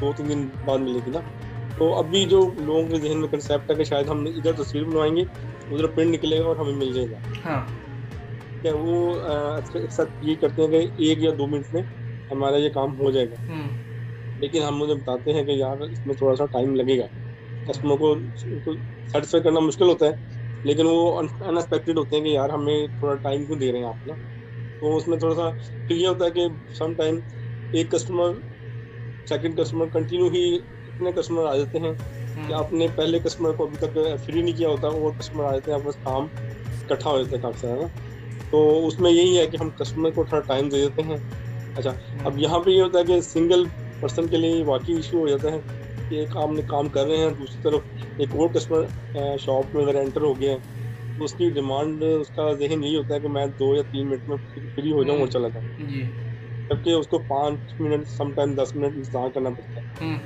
[0.00, 1.20] दो तीन दिन बाद मिलेगी ना।
[1.78, 5.26] तो अभी जो लोगों के जहन में कंसेप्ट है कि शायद हम इधर तस्वीर बनवाएँगे,
[5.72, 7.66] उधर प्रिंट निकलेगा और हमें मिल जाएगा। हाँ।
[8.64, 8.94] क्या वो
[9.58, 11.82] एक्सेप्ट ये करते हैं कि एक या दो मिनट में
[12.30, 13.74] हमारा ये काम हो जाएगा। हम्म,
[14.38, 17.06] लेकिन हम मुझे बताते हैं कि यार इसमें थोड़ा सा टाइम लगेगा।
[17.66, 18.14] कस्टमर को
[19.12, 20.16] सेटिस्फाई करना मुश्किल होता है
[20.64, 23.98] लेकिन वो अनएक्सपेक्टेड होते हैं कि यार हमें थोड़ा टाइम क्यों दे रहे हैं आप
[24.06, 24.14] ना?
[24.82, 25.50] तो उसमें थोड़ा सा
[25.88, 27.22] फिर ये होता है कि सम टाइम
[27.72, 28.40] एक कस्टमर
[29.26, 33.66] सेकंड कस्टमर कंटिन्यू ही इतने कस्टमर आ जाते हैं। कि हम्म, आपने पहले कस्टमर को
[33.66, 36.30] अभी तक फ्री नहीं किया होता और कस्टमर आ जाते हैं आपका काम
[36.82, 37.88] इकट्ठा हो जाता है काफ़ी सारा ना।
[38.52, 41.20] तो उसमें यही है कि हम कस्टमर को थोड़ा टाइम दे देते हैं।
[41.76, 41.94] अच्छा
[42.26, 43.66] अब यहाँ पे ये होता है कि सिंगल
[44.02, 45.58] पर्सन के लिए वाकई इशू हो जाता है
[46.10, 49.96] कि एक आपने काम कर रहे हैं दूसरी तरफ़ एक और कस्टमर शॉप में अगर
[49.96, 53.74] एंटर हो गया है तो उसकी डिमांड उसका जहन यही होता है कि मैं दो
[53.76, 55.66] या तीन मिनट में फ्री हो जाऊँ और चला जाऊँ।
[56.70, 60.18] जबकि उसको पाँच मिनट समटाइम दस मिनट इंतज़ार करना पड़ता है। हम्म,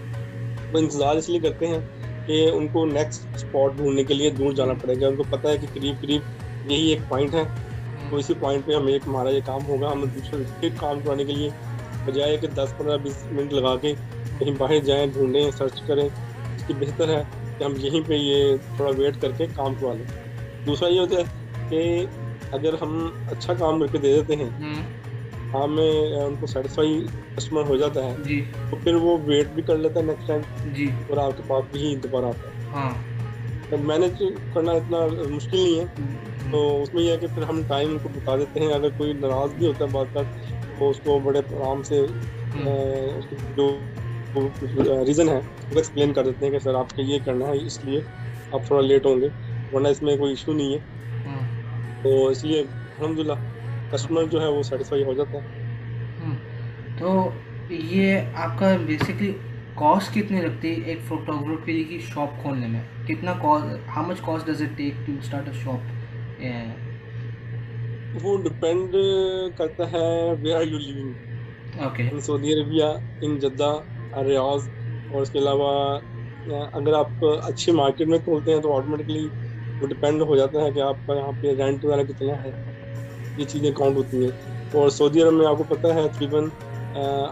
[0.73, 1.81] वो इंतज़ार इसलिए करते हैं
[2.27, 5.97] कि उनको नेक्स्ट स्पॉट ढूँढने के लिए दूर जाना पड़ेगा। उनको पता है कि करीब
[5.97, 6.23] करीब
[6.65, 7.45] यही एक पॉइंट है।
[8.13, 11.25] तो इसी पॉइंट पे हमें एक हमारा ये काम होगा हम दूसरे फिर काम करवाने
[11.25, 11.51] के लिए
[12.07, 13.93] बजाय कि 10 पंद्रह बीस मिनट लगा के
[14.39, 17.25] कहीं बाहर जाएँ ढूंढें सर्च करें। इसकी बेहतर है
[17.59, 20.07] कि हम यहीं पे ये थोड़ा वेट करके काम करवा लें।
[20.65, 21.25] दूसरा ये होता है
[21.71, 22.09] कि
[22.55, 24.83] अगर हम अच्छा काम करके दे देते हैं हम्म,
[25.53, 29.79] हाँ में उनको सेटिस्फाई कस्टमर हो जाता है जी। तो फिर वो वेट भी कर
[29.79, 30.43] लेता है नेक्स्ट टाइम
[31.11, 33.12] और आपके पास भी दोबारा आता है। हाँ।
[33.79, 34.19] मैनेज
[34.55, 35.87] करना इतना मुश्किल नहीं है।
[36.51, 39.53] तो उसमें यह है कि फिर हम टाइम उनको बता देते हैं। अगर कोई नाराज़
[39.53, 40.23] भी होता है बात का
[40.79, 42.07] तो उसको बड़े आराम से
[43.57, 43.67] जो
[45.05, 48.01] रीज़न है, वो एक्सप्लेन कर देते हैं कि सर आपको ये करना है, इसलिए
[48.55, 49.29] आप थोड़ा लेट होंगे,
[49.73, 50.81] वरना इसमें कोई इशू नहीं है।
[52.03, 53.35] तो इसलिए अलहमदिल्ला
[53.93, 55.45] कस्टमर जो है वो सेटिस्फाई हो जाता है।
[56.21, 56.37] हम्म।
[56.99, 57.35] तो
[57.75, 59.35] ये आपका बेसिकली
[59.83, 62.83] कॉस्ट कितनी लगती है एक फोटोग्राफी की शॉप खोलने में?
[63.07, 65.81] कितना cost how much cost does it take to start a shop
[68.23, 68.93] वो डिपेंड
[69.59, 70.03] करता है
[70.35, 72.91] where are you living okay in Saudi Arabia
[73.25, 73.71] in Jeddah
[74.19, 74.69] Riyadh
[75.15, 75.73] और उसके अलावा
[76.75, 79.25] अगर आप अच्छी मार्केट में खोलते हैं तो ऑटोमेटिकली
[79.81, 82.55] वो डिपेंड हो जाता है कि आपका यहाँ पे रेंट वगैरह कितना है।
[83.39, 86.51] ये चीज़ें काउंट होती हैं। और सऊदी अरब में आपको पता है तकरीबन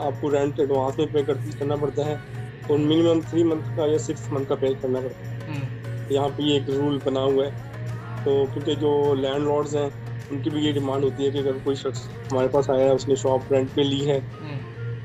[0.09, 2.15] आपको रेंट एडवांस में पे करना पड़ता है।
[2.71, 6.29] और मिनिमम थ्री मंथ का या सिक्स मंथ का पे करना पड़ता है। हम्म, यहाँ
[6.29, 7.69] पे ये एक रूल बना हुआ है।
[8.25, 9.91] तो क्योंकि जो लैंड लॉर्ड्स हैं
[10.33, 13.17] उनकी भी ये डिमांड होती है कि अगर कोई शख्स हमारे पास आया है उसने
[13.17, 14.57] शॉप रेंट पे ली है हम्म,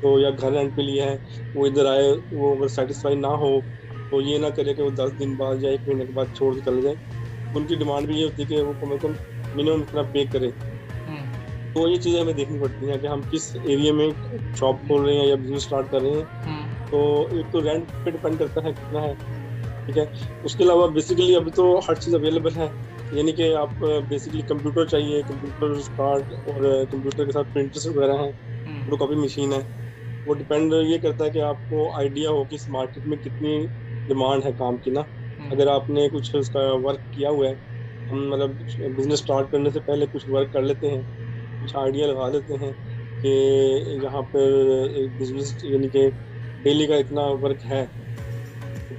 [0.02, 1.18] तो या घर रेंट पे लिया है
[1.54, 3.50] वो इधर आए वो अगर सेटिस्फाई ना हो
[4.10, 6.54] तो ये ना करे कि वो दस दिन बाद या एक महीने के बाद छोड़
[6.54, 9.14] के चले जाए। उनकी डिमांड भी ये होती है कि वो कम अज कम
[9.56, 13.54] मिनिमम इतना पे करे। हम्म, तो ये चीज़ें हमें देखनी पड़ती हैं कि हम किस
[13.56, 16.55] एरिया में शॉप खोल रहे हैं या बिज़नेस स्टार्ट कर रहे हैं।
[16.96, 20.06] तो एक तो रेंट पे डिपेंड करता है कितना है ठीक है?
[20.44, 22.68] उसके अलावा बेसिकली अभी तो हर चीज़ अवेलेबल है।
[23.12, 23.78] यानी कि आप
[24.10, 29.52] बेसिकली कंप्यूटर चाहिए कंप्यूटर कार्ड और कंप्यूटर के साथ प्रिंटर्स वगैरह हैं हम्म, फोटोकॉपी मशीन
[29.52, 29.60] है।
[30.26, 33.58] वो डिपेंड ये करता है कि आपको आइडिया हो कि इस मार्केट में कितनी
[34.08, 37.54] डिमांड है काम की ना। हम्म, अगर आपने कुछ उसका वर्क किया हुआ है
[38.08, 38.58] हम मतलब
[38.96, 41.02] बिज़नेस स्टार्ट करने से पहले कुछ वर्क कर लेते हैं
[41.60, 42.72] कुछ आइडिया लगा लेते हैं
[43.24, 43.30] कि
[44.04, 46.06] यहाँ पर बिज़नेस यानी कि
[46.64, 47.84] डेली का इतना वर्क है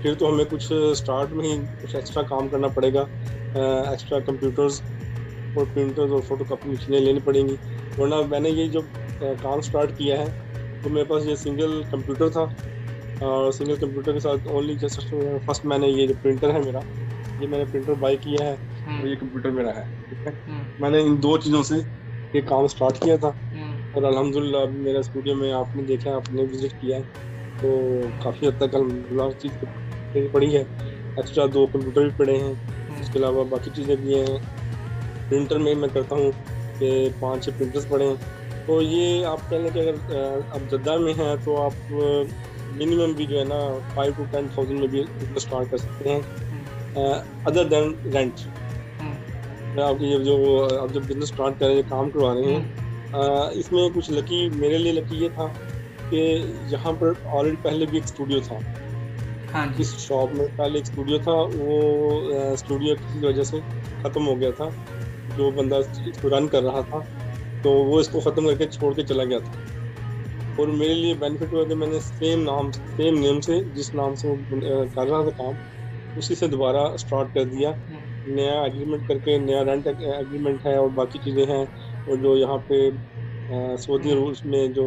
[0.04, 0.68] फिर तो हमें कुछ
[0.98, 3.02] स्टार्ट में ही कुछ एक्स्ट्रा काम करना पड़ेगा।
[3.94, 4.82] एक्स्ट्रा कंप्यूटर्स
[5.56, 7.58] और प्रिंटर्स और फ़ोटो कापी मशीनें लेनी पड़ेंगी।
[7.98, 10.30] वरना मैंने ये जो अ, काम स्टार्ट किया है
[10.84, 12.42] तो मेरे पास ये सिंगल कंप्यूटर था
[13.22, 15.02] और सिंगल कंप्यूटर के साथ ओनली जस्ट
[15.46, 16.84] फ़र्स्ट मैंने ये जो प्रिंटर है मेरा
[17.40, 20.34] ये मैंने प्रिंटर बाई किया है और हम्म, ये कंप्यूटर मेरा है ठीक है?
[20.48, 21.76] हम्म, मैंने इन दो चीज़ों से
[22.34, 26.44] ये काम स्टार्ट किया था। हम्म, और अलहमदिल्ला मेरा स्टूडियो में आपने देखा है आपने
[26.46, 27.04] विज़िट किया है।
[27.62, 27.70] तो
[28.24, 30.62] काफ़ी हद तक उस चीज़ पड़ी है।
[31.20, 34.40] एक्स्ट्रा दो कंप्यूटर भी पड़े हैं उसके अलावा बाकी चीज़ें भी हैं।
[35.30, 36.32] प्रिंटर में मैं करता हूँ
[36.80, 36.90] कि
[37.22, 41.14] पाँच छः प्रिंटर्स पड़े हैं। तो ये आप कह लें कि अगर आप जद्दा में
[41.16, 41.74] हैं तो आप
[42.74, 43.60] मिनिमम भी जो है ना
[43.96, 45.06] फाइव टू टेन थाउज़ेंड में भी
[45.40, 46.22] स्टार्ट कर सकते हैं।
[47.46, 48.40] Other than rent.
[49.00, 50.36] हम्म, आप ये जो
[50.78, 52.62] आप जब बिज़नेस स्टार्ट कर रहे हैं काम करवा रहे हैं
[53.14, 55.48] हम्म, इसमें कुछ लकी मेरे लिए लकी ये था
[56.10, 56.20] कि
[56.74, 58.60] यहाँ पर ऑलरेडी पहले भी एक स्टूडियो था।
[59.54, 63.60] हाँ जी। इस शॉप में पहले एक स्टूडियो था वो स्टूडियो की वजह से
[64.04, 64.70] ख़त्म हो गया था।
[65.38, 67.00] जो बंदा इसको रन कर रहा था
[67.64, 69.52] तो वो इसको ख़त्म करके छोड़ के चला गया था।
[70.60, 74.28] और मेरे लिए बेनिफिट हुआ कि मैंने सेम नाम सेम नेम से जिस नाम से
[74.28, 79.38] वो कर रहा था काम उसी से दोबारा स्टार्ट कर दिया। हम्म, नया एग्रीमेंट करके
[79.40, 81.64] नया रेंट एग्रीमेंट है और बाकी चीज़ें हैं
[82.06, 82.80] और जो यहाँ पे
[83.50, 84.86] सऊदी रूल्स में जो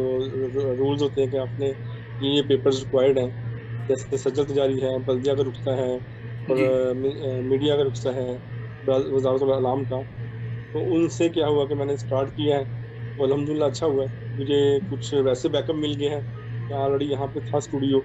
[0.75, 5.35] रूल्स होते हैं कि आपने ये ये पेपर्स रिक्वायर्ड हैं जैसे सजल तजारी है बल्दिया
[5.35, 5.93] का रुख्सा है
[6.47, 8.33] और मीडिया का रुख्सा है
[8.87, 10.01] वजारत आलाम का।
[10.73, 12.65] तो उनसे क्या हुआ कि मैंने स्टार्ट किया है
[13.17, 16.21] तो अलहमदिल्ला अच्छा हुआ है। मुझे कुछ वैसे बैकअप मिल गए हैं
[16.67, 17.99] कि ऑलरेडी यहाँ पे था स्टूडियो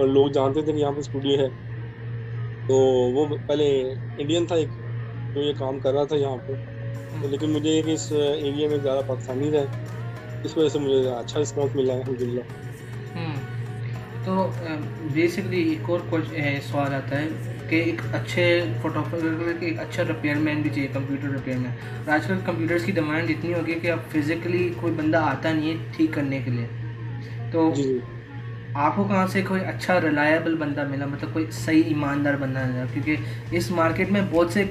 [0.00, 1.48] और लोग जानते थे कि यहाँ पे स्टूडियो है।
[2.68, 2.76] तो
[3.12, 4.70] वो पहले इंडियन था एक
[5.34, 6.54] जो ये काम कर रहा था यहाँ पे।
[7.22, 9.66] तो लेकिन मुझे एक इस एरिया में ज़्यादा पाकिस्तानी रहे
[10.46, 12.42] इस वजह से मुझे अच्छा रिस्पॉन्स मिला है अलहमदिल्ला
[13.14, 13.36] हम्म,
[14.24, 14.34] तो
[15.14, 16.08] बेसिकली एक और
[16.70, 18.44] सवाल आता है कि एक अच्छे
[18.82, 21.72] फोटोग्राफर एक अच्छा रिपेयरमैन भी चाहिए कंप्यूटर रिपेयरमैन
[22.06, 25.70] और आजकल कंप्यूटर्स की डिमांड इतनी हो गई कि अब फिजिकली कोई बंदा आता नहीं
[25.70, 26.66] है ठीक करने के लिए।
[27.52, 27.68] तो
[28.76, 31.06] आपको कहाँ से कोई अच्छा रिलायबल बंदा मिला?
[31.06, 32.84] मतलब कोई सही ईमानदार बंदा मिला?
[32.86, 34.64] क्योंकि इस मार्केट में बहुत से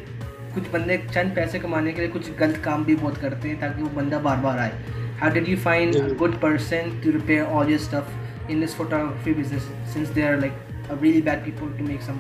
[0.58, 3.82] कुछ बंदे चंद पैसे कमाने के लिए कुछ गलत काम भी बहुत करते हैं ताकि
[3.82, 4.72] वो बंदा बार बार आए।
[5.20, 9.34] How did you find a good person to repair all your stuff in this photography
[9.34, 12.20] business since they are like a really bad people to make some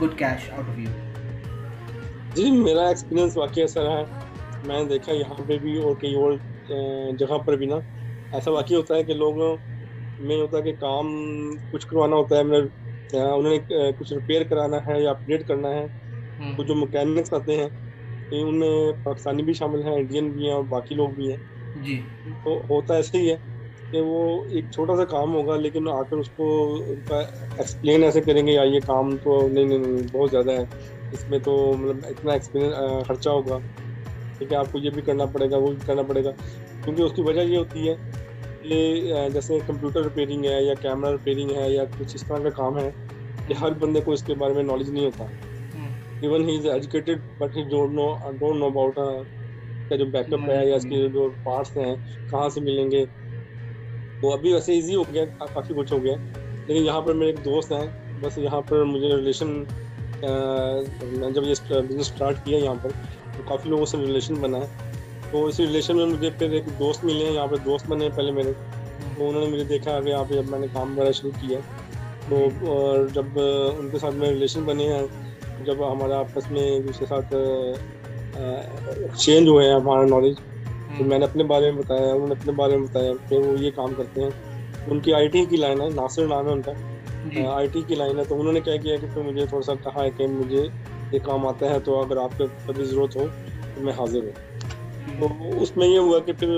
[0.00, 0.88] good cash out of you?
[2.36, 4.04] जी मेरा experience वाकई ऐसा रहा है।
[4.68, 6.38] मैंने देखा यहाँ पे भी और कई और
[7.20, 7.80] जगह पर भी ना।
[8.32, 9.48] ऐसा वाकई होता है कि लोगों
[10.28, 11.08] में होता है कि काम
[11.72, 12.70] कुछ करवाना होता है मतलब
[13.14, 13.58] अ, उन्होंने
[13.92, 15.86] कुछ रिपेयर कराना है या अपडेट करना है।
[16.56, 17.70] तो जो मैकेनिक्स आते हैं
[18.30, 21.38] उनमें पाकिस्तानी भी शामिल हैं इंडियन भी हैं और बाकी लोग भी हैं।
[21.74, 21.96] जी।
[22.44, 23.36] तो होता ऐसे ही है
[23.92, 26.46] कि वो एक छोटा सा काम होगा लेकिन आकर उसको
[26.92, 27.20] उनका
[27.60, 30.66] एक्सप्लेन ऐसे करेंगे या ये काम तो नहीं नहीं नहीं बहुत ज़्यादा है।
[31.12, 35.70] इसमें तो मतलब इतना एक्सपीरियंस खर्चा होगा। ठीक है आपको ये भी करना पड़ेगा वो
[35.70, 37.94] भी करना पड़ेगा। क्योंकि उसकी वजह ये होती है
[38.62, 42.78] कि जैसे कंप्यूटर रिपेयरिंग है या कैमरा रिपेयरिंग है या कुछ इस तरह का काम
[42.78, 42.90] है
[43.48, 45.30] कि हर बंदे को इसके बारे में नॉलेज नहीं होता।
[46.24, 48.94] Even he is educated but he don't know don't know about
[49.90, 53.04] का जो बैकअप है या इसके जो पार्ट्स हैं, कहाँ से मिलेंगे।
[54.22, 56.16] तो अभी वैसे इजी हो गया काफ़ी कुछ हो गया।
[56.68, 59.46] लेकिन यहाँ पर मेरे एक दोस्त हैं, बस यहाँ पर मुझे रिलेशन
[60.22, 62.90] मैं जब ये बिज़नेस स्टार्ट किया यहाँ पर
[63.36, 67.04] तो काफ़ी लोगों से रिलेशन बना है। तो इसी रिलेशन में मुझे फिर एक दोस्त
[67.04, 70.34] मिले हैं, यहाँ पर दोस्त बने पहले मेरे। तो उन्होंने मुझे देखा आगे यहाँ पे
[70.34, 71.60] जब मैंने काम वगैरह शुरू किया
[72.22, 72.36] तो
[72.70, 73.36] और जब,
[73.78, 75.02] उनके साथ मेरे रिलेशन बने हैं
[75.66, 77.34] जब हमारा आपस में एक दूसरे साथ
[79.04, 82.76] एक्सचेंज हुए हैं हमारा नॉलेज तो हम्म। मैंने अपने बारे में बताया उन्होंने अपने बारे
[82.76, 84.30] में बताया फिर वो ये काम करते हैं।
[84.90, 86.72] उनकी आईटी की लाइन है नासिर नाम है उनका।
[87.50, 90.10] आईटी की लाइन है तो उन्होंने क्या किया कि फिर मुझे थोड़ा सा कहा है
[90.10, 90.62] कि मुझे
[91.12, 93.26] ये काम आता है तो अगर आपको कभी ज़रूरत हो
[93.74, 94.34] तो मैं हाजिर हूँ।
[95.20, 95.28] तो
[95.62, 96.50] उसमें ये हुआ कि फिर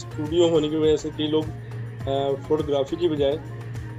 [0.00, 1.44] स्टूडियो होने की वजह से कई लोग
[2.48, 3.38] फोटोग्राफी की बजाय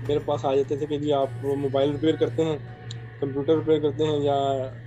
[0.07, 2.57] मेरे पास आ जाते थे कि जी आप मोबाइल रिपेयर करते हैं।
[3.23, 4.35] कंप्यूटर रिपेयर करते हैं या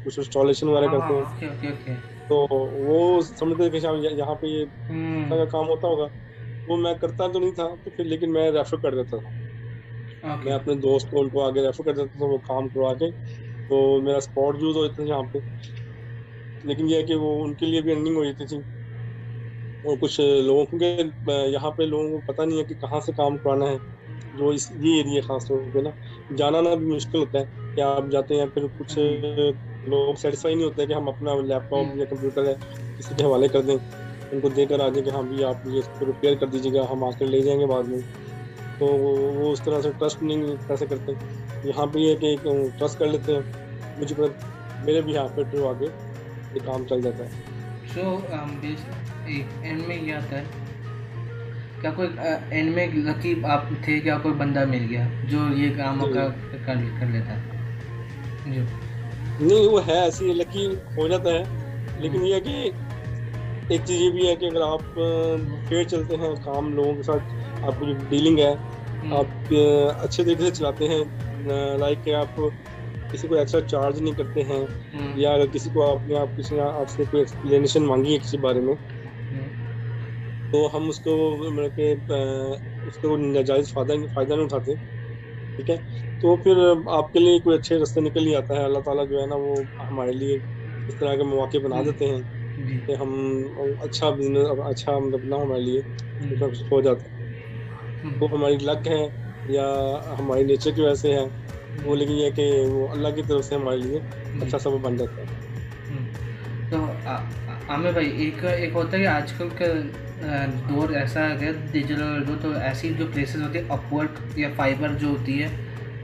[0.05, 1.97] कुछ इंस्टॉलेशन वगैरह करते हैं।
[2.29, 2.47] तो
[2.87, 6.09] वो समझते थे कि यहाँ पे ये हम्म। का काम होता होगा।
[6.69, 9.31] वो मैं करता तो नहीं था तो फिर लेकिन मैं रेफर कर देता था।
[10.45, 13.11] मैं अपने दोस्त को उनको आगे रेफर कर देता था वो काम करवा के।
[13.69, 15.41] तो मेरा स्पॉट यूज़ हो जाता था यहाँ पे।
[16.69, 18.57] लेकिन यह है कि वो उनके लिए भी अर्निंग हो जाती थी।
[19.89, 20.87] और कुछ लोगों के
[21.53, 23.79] यहाँ पे लोगों को पता नहीं है कि कहाँ से काम करवाना है।
[24.39, 25.93] जो इस ये एरिया खास तौर पे ना
[26.33, 28.95] जाना ना भी मुश्किल होता है कि आप जाते हैं फिर कुछ
[29.89, 32.55] लोग सेटिस्फाई नहीं होते कि हम अपना लैपटॉप या कंप्यूटर है
[32.97, 33.77] किसी के हवाले कर दें।
[34.33, 37.27] उनको देकर आ जाए कि हाँ भी आप ये इसको रिपेयर कर दीजिएगा हम आकर
[37.27, 38.01] ले जाएँगे बाद में।
[38.81, 41.13] तो वो उस तरह से ट्रस्ट नहीं कैसे करते
[41.69, 42.37] यहाँ पे ये कि
[42.79, 44.37] ट्रस्ट कर लेते हैं। मुझे पर
[44.87, 47.31] मेरे भी यहाँ पे ट्रू आगे ये काम चल जाता है।
[47.87, 50.66] सो so, um, एंड में ये आता है।
[51.81, 52.07] क्या कोई
[52.53, 56.29] एंड में लकी आप थे क्या कोई बंदा मिल गया जो ये काम कर,
[56.67, 57.55] कर लेता है
[58.47, 58.61] जी
[59.41, 62.55] नहीं वो है ऐसी लकी हो जाता है लेकिन ये कि
[63.75, 64.83] एक चीज़ ये भी है कि अगर आप
[65.69, 70.45] फेयर चलते हैं काम लोगों के साथ आपकी जो डीलिंग है हम्म। आप अच्छे तरीके
[70.45, 72.37] से चलाते हैं लाइक आप
[73.11, 76.55] किसी को एक्स्ट्रा चार्ज नहीं करते हैं हम्म। या अगर किसी को आपने आप किसी
[76.55, 78.96] ने आपसे कोई एक्सप्लेनेशन मांगी है किसी बारे में हम्म।
[80.53, 81.15] तो हम उसको
[81.47, 81.95] मतलब कि
[82.89, 84.77] उसको नाजायज़ फ़ायदा फ़ायदा नहीं उठाते
[85.59, 85.77] ठीक है?
[86.23, 86.59] तो फिर
[86.93, 89.55] आपके लिए कोई अच्छे रास्ते निकल ही आता है। अल्लाह ताला जो है ना वो
[89.83, 90.37] हमारे लिए
[90.89, 92.23] इस तरह के मौके बना देते हैं
[92.89, 93.13] कि हम
[93.83, 95.81] अच्छा बिज़नेस अच्छा मतलब ना हमारे लिए
[96.31, 97.13] मतलब हो जाता है।
[98.21, 98.99] वो हमारी लक है
[99.49, 99.65] या
[100.19, 101.25] हमारी नेचर की वजह से है
[101.85, 104.01] वो लेकिन यह कि वो अल्लाह की तरफ़ से हमारे लिए
[104.41, 105.27] अच्छा सब बन जाता है।
[106.73, 106.79] तो
[107.71, 109.67] आमिर भाई एक एक होता है कि आजकल का
[110.19, 115.33] दौर ऐसा गया डिजिटल तो ऐसी जो प्लेसेस होती है अपवर्क या फाइबर जो होती
[115.33, 115.51] है,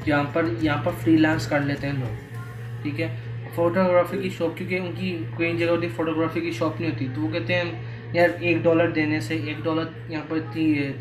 [0.08, 3.08] यहाँ पर यहाँ पर फ्रीलांस कर लेते हैं लोग, ठीक है?
[3.56, 7.28] फोटोग्राफी की शॉप क्योंकि उनकी कोई जगह होती फोटोग्राफी की शॉप नहीं होती तो वो
[7.28, 10.40] कहते हैं, यार, एक डॉलर देने से, एक डॉलर यहाँ पर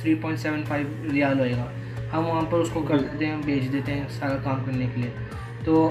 [0.01, 1.71] three point seven five riyal होएगा
[2.11, 5.11] हम वहाँ पर उसको कर देते हैं, बेच देते हैं सारा काम करने के लिए।
[5.65, 5.87] तो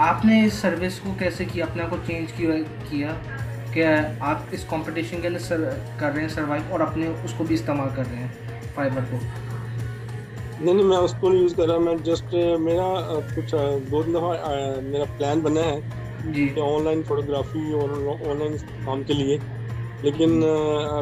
[0.00, 1.66] आपने इस सर्विस को कैसे किया?
[1.66, 3.12] अपने आप को चेंज किया?
[3.74, 3.82] कि
[4.22, 5.64] आप इस कंपटीशन के अंदर सर
[6.00, 9.20] कर रहे हैं सर्वाइव और अपने उसको भी इस्तेमाल कर रहे हैं फाइबर को?
[10.64, 12.88] नहीं नहीं मैं उसको नहीं यूज़ कर रहा मैं जस्ट मेरा
[13.30, 13.54] कुछ
[13.90, 14.30] दो तीन दफ़ा
[14.82, 17.92] मेरा प्लान बना है जी। ऑनलाइन फोटोग्राफी और
[18.30, 19.38] ऑनलाइन काम के लिए।
[20.04, 20.30] लेकिन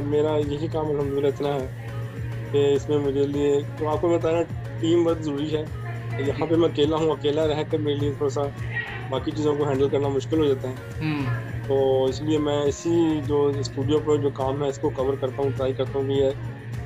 [0.06, 1.66] मेरा यही काम अलहमदिल्ला इतना है
[2.52, 4.42] कि इसमें मुझे लिए तो आपको बताना
[4.80, 5.62] टीम वर्क ज़रूरी है।
[6.20, 8.42] यहाँ पे मैं अकेला हूँ अकेला रह कर मेरे लिए थोड़ा सा
[9.10, 11.24] बाकी चीज़ों को हैंडल करना मुश्किल हो जाता है। हम्म।
[11.64, 15.72] तो इसलिए मैं इसी जो स्टूडियो पर जो काम है इसको कवर करता हूँ ट्राई
[15.72, 16.32] करता हूँ कि ये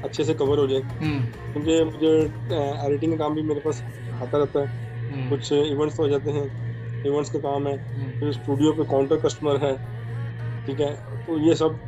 [0.05, 2.13] अच्छे से कवर हो जाए। हम्म। क्योंकि मुझे
[2.87, 3.83] एडिटिंग का काम भी मेरे पास
[4.23, 4.67] आता रहता है।
[5.11, 6.45] हम्म। कुछ इवेंट्स हो जाते हैं
[7.07, 9.75] इवेंट्स का काम है। हम्म। फिर स्टूडियो पे काउंटर कस्टमर है
[10.67, 10.93] ठीक है?
[11.27, 11.79] तो ये सब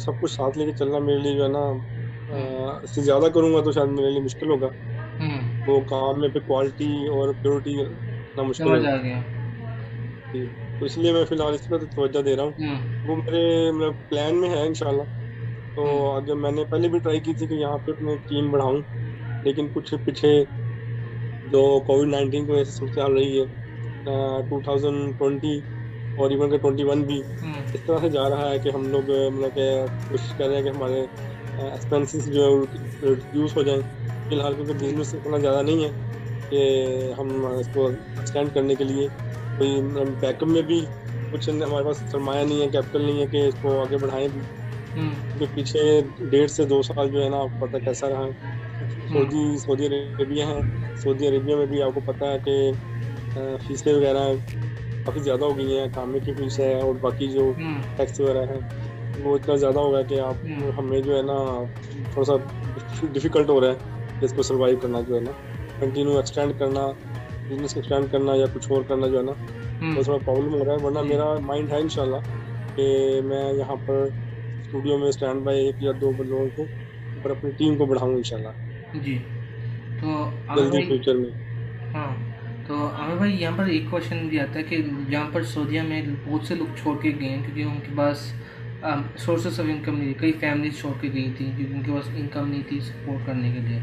[0.00, 3.88] सब कुछ साथ लेके चलना मेरे लिए जो है ना इससे ज़्यादा करूँगा तो शायद
[3.90, 4.66] मेरे लिए मुश्किल होगा।
[5.66, 8.96] वो काम में फिर क्वालिटी और प्योरिटी इतना मुश्किल होगा।
[10.34, 12.54] तो इसलिए मैं फ़िलहाल इस पर तवज्जो दे रहा हूँ।
[13.04, 15.06] वो मेरे मतलब प्लान में है इंशाल्लाह।
[15.76, 15.84] तो
[16.16, 18.84] अगर मैंने पहले भी ट्राई की थी कि यहाँ पे अपनी टीम बढ़ाऊँ
[19.44, 20.32] लेकिन कुछ पीछे
[21.46, 23.46] जो कोविड नाइन्टीन की वजह से चल रही है
[24.48, 25.54] टू थाउज़ेंड ट्वेंटी
[26.16, 28.90] और इवन का ट्वेंटी वन भी हम्म, इस तरह से जा रहा है कि हम
[28.90, 29.52] लोग मतलब
[30.08, 31.00] कोशिश कर रहे हैं कि हमारे
[31.56, 32.66] एक्सपेंसेस जो है
[33.04, 35.90] रिड्यूस हो जाएँ। फ़िलहाल क्योंकि बिज़नेस इतना ज़्यादा नहीं है
[36.50, 39.08] कि हम इसको एक्सटेंड करने के लिए
[40.16, 40.80] बैकअप में भी
[41.32, 44.40] कुछ हमारे पास सरमाया नहीं है कैपिटल नहीं है कि इसको आगे बढ़ाएँ। भी
[44.96, 48.32] हम्म, क्योंकि पीछे डेढ़ से दो साल जो है ना आपको पता कैसा रहा।
[49.08, 50.62] सऊदी सऊदी अरेबिया है।
[50.96, 52.56] सऊदी अरेबिया में भी आपको पता है कि
[53.58, 54.34] फीसें वगैरह
[55.06, 58.52] काफ़ी ज़्यादा हो गई हैं कामे की फ़ीस है और बाकी जो हम्म, टैक्स वगैरह
[58.52, 58.60] है
[59.16, 61.34] वो इतना ज़्यादा हो गया कि आप हम्म। हमें जो है ना
[62.12, 62.36] थोड़ा सा
[63.08, 63.78] डिफ़िकल्ट हो रहा है
[64.20, 65.32] इसको सर्वाइव करना जो है ना।
[65.80, 66.86] कंटिन्यू एक्सटेंड करना
[67.52, 69.36] बिज़नेस एक्सटेंड करना या कुछ और करना जो है ना
[69.82, 72.20] वो प्रॉब्लम हो रहा है वरना हम्म। मेरा माइंड है इंशाल्लाह
[72.74, 72.84] कि
[73.24, 74.08] मैं यहाँ पर
[74.64, 76.62] स्टूडियो में स्टैंड बाय एक या दो लोगों को
[77.22, 79.16] और अपनी टीम को बढ़ाऊँ इंशाल्लाह। जी।
[80.00, 80.14] तो
[80.56, 81.32] जल्दी फ्यूचर में।
[81.94, 82.12] हाँ।
[82.68, 84.76] तो आमिर भाई यहाँ पर एक क्वेश्चन भी आता है कि
[85.10, 88.32] यहाँ पर सऊदीया में बहुत से लोग छोड़ के गए हैं क्योंकि उनके पास
[89.24, 92.46] सोर्सेस ऑफ़ इनकम नहीं थी कई फैमिलीज़ छोड़ के गई थी क्योंकि उनके पास इनकम
[92.46, 93.80] नहीं थी सपोर्ट करने के लिए।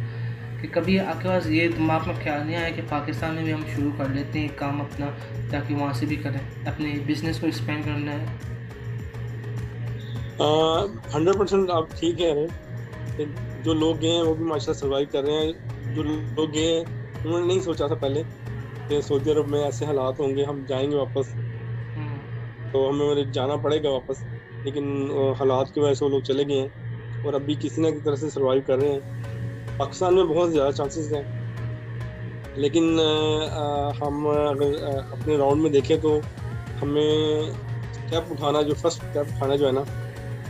[0.62, 3.64] कि कभी आपके पास ये दिमाग में ख्याल नहीं आया कि पाकिस्तान में भी हम
[3.66, 5.06] शुरू कर लेते हैं काम अपना
[5.52, 8.26] ताकि वहाँ से भी करें अपने बिज़नेस को एक्सपेंड करना है?
[11.14, 15.08] हंड्रेड परसेंट आप ठीक कह रहे हैं। जो लोग गए हैं वो भी माशाल्लाह सर्वाइव
[15.14, 18.24] कर रहे हैं। जो लोग गए हैं उन्होंने नहीं सोचा था पहले
[18.90, 23.90] कि सऊदी अरब में ऐसे हालात होंगे हम जाएँगे वापस। हम्म, तो हमें जाना पड़ेगा
[23.90, 24.24] वापस
[24.66, 24.86] लेकिन
[25.40, 28.16] हालात की वजह से वो लोग चले गए हैं और अभी किसी ना किसी तरह
[28.16, 29.29] से सर्वाइव कर रहे हैं।
[29.80, 31.26] पाकिस्तान में बहुत ज़्यादा चांसेस हैं।
[32.58, 32.84] लेकिन
[34.02, 34.70] हम अगर
[35.14, 36.22] अपने राउंड में देखें तो
[36.80, 37.54] हमें
[37.94, 39.84] स्टेप उठाना जो फ़र्स्ट स्टेप उठाना जो है ना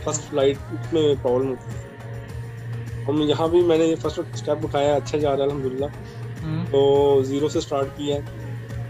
[0.04, 5.18] फ़र्स्ट फ़्लाइट उसमें प्रॉब्लम होती है। हम यहाँ भी मैंने ये फ़र्स्ट स्टेप उठाया अच्छा
[5.18, 8.38] जा रहा है अलहमदिल्ला हम्म, तो ज़ीरो से स्टार्ट किया है।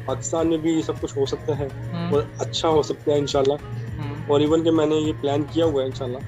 [0.07, 3.19] पाकिस्तान में भी ये सब कुछ हो सकता है हम्म, और अच्छा हो सकता है
[3.19, 3.59] इंशाल्लाह।
[4.01, 6.19] हम्म, और इवन के मैंने ये प्लान किया हुआ है इनशाला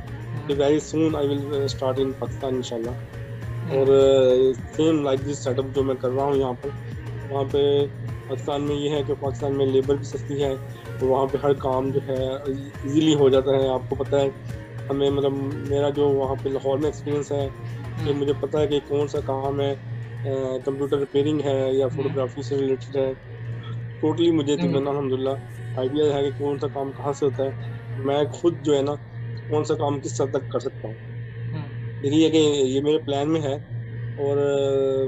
[0.47, 2.95] कि very soon I will start in Pakistan इंशाल्लाह।
[3.71, 3.87] और
[4.77, 6.73] सेम लाइक दिस सेटअप जो मैं कर रहा हूँ यहाँ पर
[7.33, 7.87] वहाँ पे
[8.29, 11.55] पाकिस्तान में ये है कि पाकिस्तान में लेबर भी सस्ती है और वहाँ पे हर
[11.55, 12.19] काम जो है
[12.53, 14.31] इजीली हो जाता है आपको पता है।
[14.91, 15.33] हमें मतलब
[15.71, 19.07] मेरा जो वहाँ पे लाहौर में एक्सपीरियंस है कि हम्म, मुझे पता है कि कौन
[19.07, 19.75] सा काम है
[20.27, 23.15] कंप्यूटर रिपेयरिंग है या फोटोग्राफी से रिलेटेड है।
[24.03, 25.33] टोटली मुझे हम्म। तकरीबन अलहमदिल्ला
[25.81, 28.95] आइडिया है कि कौन सा काम कहाँ से होता है। मैं खुद जो है ना
[29.51, 31.12] कौन सा काम किस हद तक कर सकता हूँ। हम्म,
[32.05, 32.39] यही है कि
[32.75, 33.55] ये मेरे प्लान में है
[34.21, 34.39] और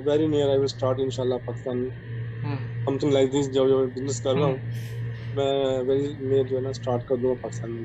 [0.06, 1.90] very near I will start इंशाल्लाह पाकिस्तान में।
[2.44, 4.60] हम्म, समथिंग लाइक दिस जो जो बिज़नेस कर रहा हम्म। हूँ
[5.36, 7.84] मैं वेरी नियर जो है ना स्टार्ट कर दूँगा पाकिस्तान में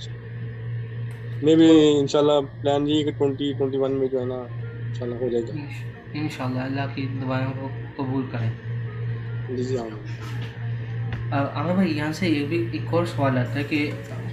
[1.43, 4.39] मे भी इंशाल्लाह प्लान ये कि ट्वेंटी ट्वेंटी वन में जो है ना
[4.87, 5.53] इंशाल्लाह हो जाएगा।
[6.19, 7.67] इंशाल्लाह अल्लाह की दुआओं को
[7.97, 9.89] कबूल करें। जी जी हाँ
[11.31, 13.79] आमिर भाई यहाँ से एक भी एक और सवाल आता है कि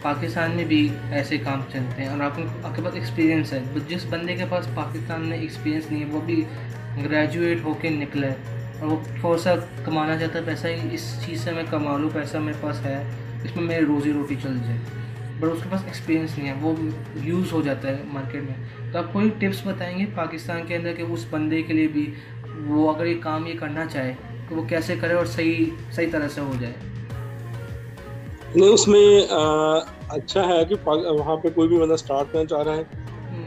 [0.06, 0.80] पाकिस्तान में भी
[1.12, 4.66] ऐसे काम चलते हैं और आप आपके पास एक्सपीरियंस है। but जिस बंदे के पास
[4.66, 6.36] पाकिस्तान में एक्सपीरियंस नहीं है, वो भी
[6.98, 11.66] ग्रेजुएट होके निकला और वो थोड़ा सा कमाना चाहता है, पैसा इस चीज़ से मैं
[11.66, 12.96] कमा लूँ, पैसा मेरे पास है,
[13.44, 14.78] इसमें मेरी रोज़ी रोटी चल जाए।
[15.40, 16.76] बट उसके पास एक्सपीरियंस नहीं है, वो
[17.24, 21.02] यूज़ हो जाता है मार्केट में। तो आप कोई टिप्स बताएँगे पाकिस्तान के अंदर कि
[21.02, 22.12] उस बंदे के लिए भी
[22.66, 24.12] वो अगर ये काम ये करना चाहे
[24.48, 26.74] तो वो कैसे करे और सही सही तरह से हो जाए।
[28.56, 29.78] नहीं उसमें आ,
[30.10, 32.84] अच्छा है कि वहाँ पे कोई भी बंदा स्टार्ट करना चाह रहा है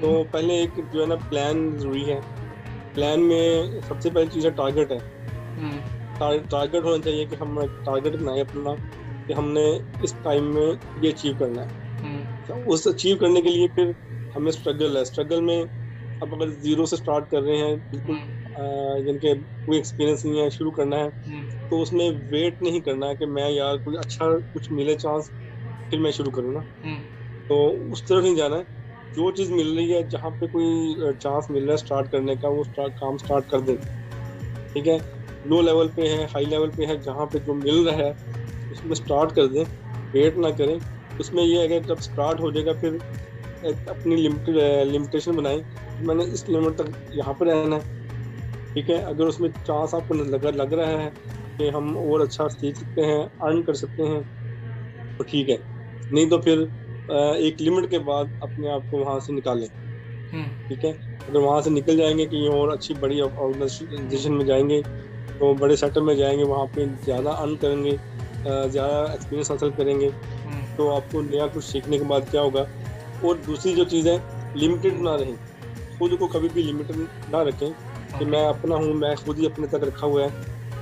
[0.02, 2.20] तो हम्म, पहले एक जो है ना प्लान ज़रूरी है।
[2.94, 4.98] प्लान में सबसे पहली चीज़ है टारगेट है।
[5.58, 5.80] हम्म,
[6.20, 8.76] टारगेट होना चाहिए कि हम टारगेट बनाए अपना
[9.28, 9.66] कि हमने
[10.04, 11.68] इस टाइम में ये अचीव करना है।
[12.04, 13.94] हम्म, तो उस अचीव करने के लिए फिर
[14.36, 15.62] हमें स्ट्रगल है। स्ट्रगल में
[16.24, 20.50] अब अगर ज़ीरो से स्टार्ट कर रहे हैं बिल्कुल हम्म, जिनके कोई एक्सपीरियंस नहीं है
[20.50, 24.26] शुरू करना है हम्म, तो उसमें वेट नहीं करना है कि मैं यार कोई अच्छा
[24.54, 25.32] कुछ मिले चांस
[25.92, 27.02] फिर मैं शुरू करूँ ना। हम्म,
[27.50, 28.64] तो उस तरफ़ नहीं जाना है।
[29.16, 32.50] जो चीज़ मिल रही है जहाँ पे कोई चांस मिल रहा है स्टार्ट करने का
[32.50, 34.98] वो स्टार्ट काम स्टार्ट कर दें। ठीक है?
[35.46, 38.12] लो लेवल पे है हाई लेवल पे है जहाँ पे जो मिल रहा है
[38.72, 39.64] उसमें स्टार्ट कर दें।
[40.14, 40.80] वेट ना करें।
[41.20, 43.00] उसमें ये है कि जब स्टार्ट हो जाएगा फिर
[43.90, 44.50] अपनी लिमिट
[44.88, 45.64] लिमिटेशन बनाएँ
[46.02, 47.82] मैंने इस लिमिट तक यहाँ पर रहना है।
[48.76, 49.02] ठीक है?
[49.04, 51.12] अगर उसमें चांस आपको लग लग रहा है
[51.60, 54.24] कि हम और अच्छा सीख सकते हैं अर्न कर सकते हैं
[55.20, 55.60] तो ठीक है।
[56.12, 56.60] नहीं तो फिर
[57.40, 59.68] एक लिमिट के बाद अपने आप को वहाँ से निकालें।
[60.32, 60.92] हम्म, ठीक है?
[61.28, 66.04] अगर वहाँ से निकल जाएँगे कि और अच्छी बड़ी ऑर्गेनाइजेशन में जाएँगे तो बड़े सेटअप
[66.04, 67.92] में जाएँगे वहाँ पे ज़्यादा अर्न करेंगे
[68.46, 72.66] ज़्यादा एक्सपीरियंस हासिल करेंगे हम्म, तो आपको नया कुछ सीखने के बाद क्या होगा?
[73.22, 74.20] और दूसरी जो चीज़ है
[74.56, 75.36] लिमिटेड ना रहें।
[76.02, 79.68] खुद को कभी भी लिमिटेड ना रखें कि मैं अपना हूँ मैं खुद ही अपने
[79.70, 80.32] तक रखा हुआ है।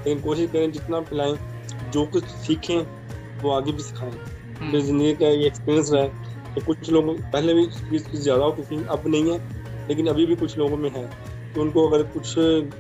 [0.08, 1.38] लेकिन कोशिश करें जितना पिलाएँ
[1.92, 2.78] जो कुछ सीखें
[3.42, 6.10] वो आगे भी सिखाएँ। हम्म। मेरी ज़िंदगी का ये एक्सपीरियंस रहा है
[6.56, 9.38] कि कुछ लोग पहले भी फ़ीस फ़ीस ज़्यादा होती थी अब नहीं है
[9.90, 11.06] लेकिन अभी भी कुछ लोगों में है।
[11.56, 12.34] तो उनको अगर कुछ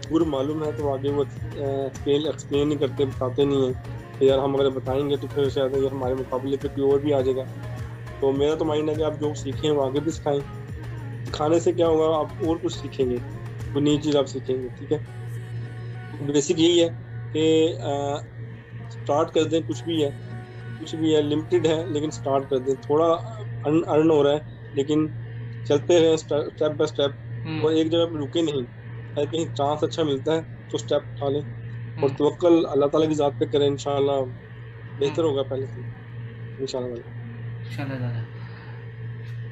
[0.09, 3.73] गुर मालूम है तो आगे वो एक्सप्लेन एक्सप्लेन नहीं करते बताते नहीं हैं
[4.19, 7.11] कि यार हम अगर बताएँगे तो फिर शायद ये हमारे मुकाबले पे कोई और भी
[7.11, 7.43] आ जाएगा।
[8.21, 10.41] तो मेरा तो माइंड है कि आप जो सीखें वो आगे भी सिखाएँ।
[11.33, 13.15] खाने से क्या होगा आप और कुछ सीखेंगे
[13.73, 15.05] वो नई चीज़ आप सीखेंगे ठीक है?
[16.23, 16.87] बेसिक यही है।
[17.33, 17.43] कि
[18.91, 20.09] स्टार्ट कर दें कुछ भी है
[20.79, 24.41] कुछ भी है लिमिटेड है लेकिन स्टार्ट कर दें। थोड़ा अर्न अर्न हो रहा है
[24.73, 25.07] लेकिन
[25.65, 28.65] चलते रहें स्टेप बाय स्टेप हम्म, और एक जगह पे रुके नहीं।
[29.15, 31.43] अगर कहीं चांस अच्छा मिलता है तो स्टेप उठा लें
[31.97, 34.21] और हम्म, तवक्कल अल्लाह ताला की ज़ात पे करें इंशाल्लाह।
[34.97, 35.81] बेहतर होगा पहले से
[36.57, 37.11] इंशाल्लाह।
[37.79, 38.09] दादा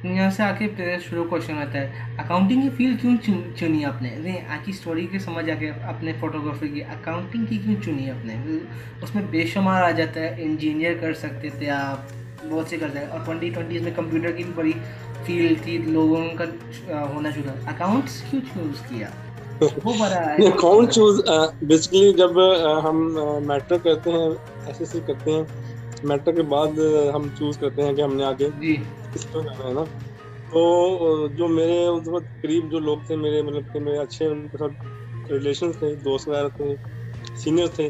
[0.04, 3.16] यहाँ से आके शुरू क्वेश्चन आता है अकाउंटिंग की फ़ील्ड क्यों
[3.58, 4.10] चुनी आपने?
[4.16, 8.34] नहीं आपकी स्टोरी के समझ आके आपने फोटोग्राफी की अकाउंटिंग की क्यों चुनी आपने?
[9.04, 12.08] उसमें बेशुमार आ जाता है इंजीनियर कर सकते थे आप
[12.44, 14.72] बहुत से कर सकते और ट्वेंटी ट्वेंटी में कंप्यूटर की भी बड़ी
[15.26, 16.44] फ़ील्ड थी लोगों का
[17.14, 19.12] होना शुरू अकाउंट्स क्यों चूज़ किया?
[19.62, 20.16] वो बड़ा
[20.46, 21.22] अकाउंट चूज़
[21.64, 22.38] बेसिकली जब
[22.86, 22.96] हम
[23.48, 24.28] मैट्रिक करते हैं
[24.70, 25.46] एसएससी करते हैं
[26.04, 26.78] मैट्रिक के बाद
[27.14, 28.50] हम चूज़ करते हैं कि हमने आगे
[29.16, 29.84] जी किस पे जाना है ना?
[30.50, 34.58] तो जो मेरे उस वक्त करीब जो लोग थे मेरे मतलब कि मेरे अच्छे उनके
[34.58, 36.76] साथ रिलेशन थे दोस्त वगैरह थे
[37.36, 37.88] सीनियर थे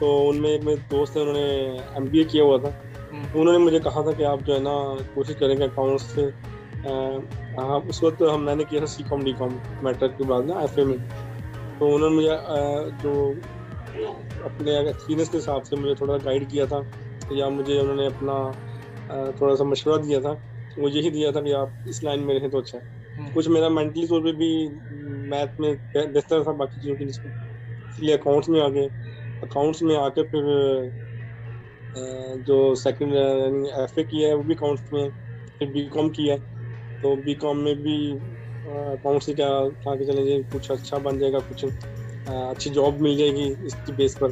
[0.00, 1.42] तो उनमें एक मेरे दोस्त थे उन्होंने
[1.96, 2.78] एमबीए किया हुआ था।
[3.12, 6.22] हम्म, उन्होंने मुझे कहा था कि आप जो है ना कोशिश करेंगे अकाउंट्स से
[7.60, 10.60] हाँ उस वक्त हम मैंने किया था C com D com matric के बाद ना
[10.62, 10.98] एफ़ में।
[11.78, 12.28] तो उन्होंने मुझे
[13.02, 13.30] जो
[14.44, 16.84] अपने एक्सपीरियंस के हिसाब से मुझे थोड़ा गाइड किया था
[17.32, 18.52] या मुझे उन्होंने अपना
[19.40, 20.34] थोड़ा सा मशवरा दिया था।
[20.78, 22.84] वो यही दिया था कि आप इस लाइन में रहें तो अच्छा है।
[23.16, 24.50] हम्म, कुछ मेरा मेंटली तौर पे भी
[25.30, 27.32] मैथ में बेहतर था बाकी चीज़ों के निस्बत
[27.92, 28.86] इसलिए अकाउंट्स में आ गए
[29.42, 30.42] अकाउंट्स में आके फिर
[32.46, 35.08] जो सेकंड एफ़ ए किया है वो भी अकाउंट्स में
[35.58, 36.40] फिर बी कॉम किया है।
[37.02, 39.48] तो बी कॉम में भी अकाउंट्स से क्या
[39.84, 44.16] था कि चले जाए कुछ अच्छा बन जाएगा कुछ अच्छी जॉब मिल जाएगी इसकी बेस
[44.20, 44.30] पर।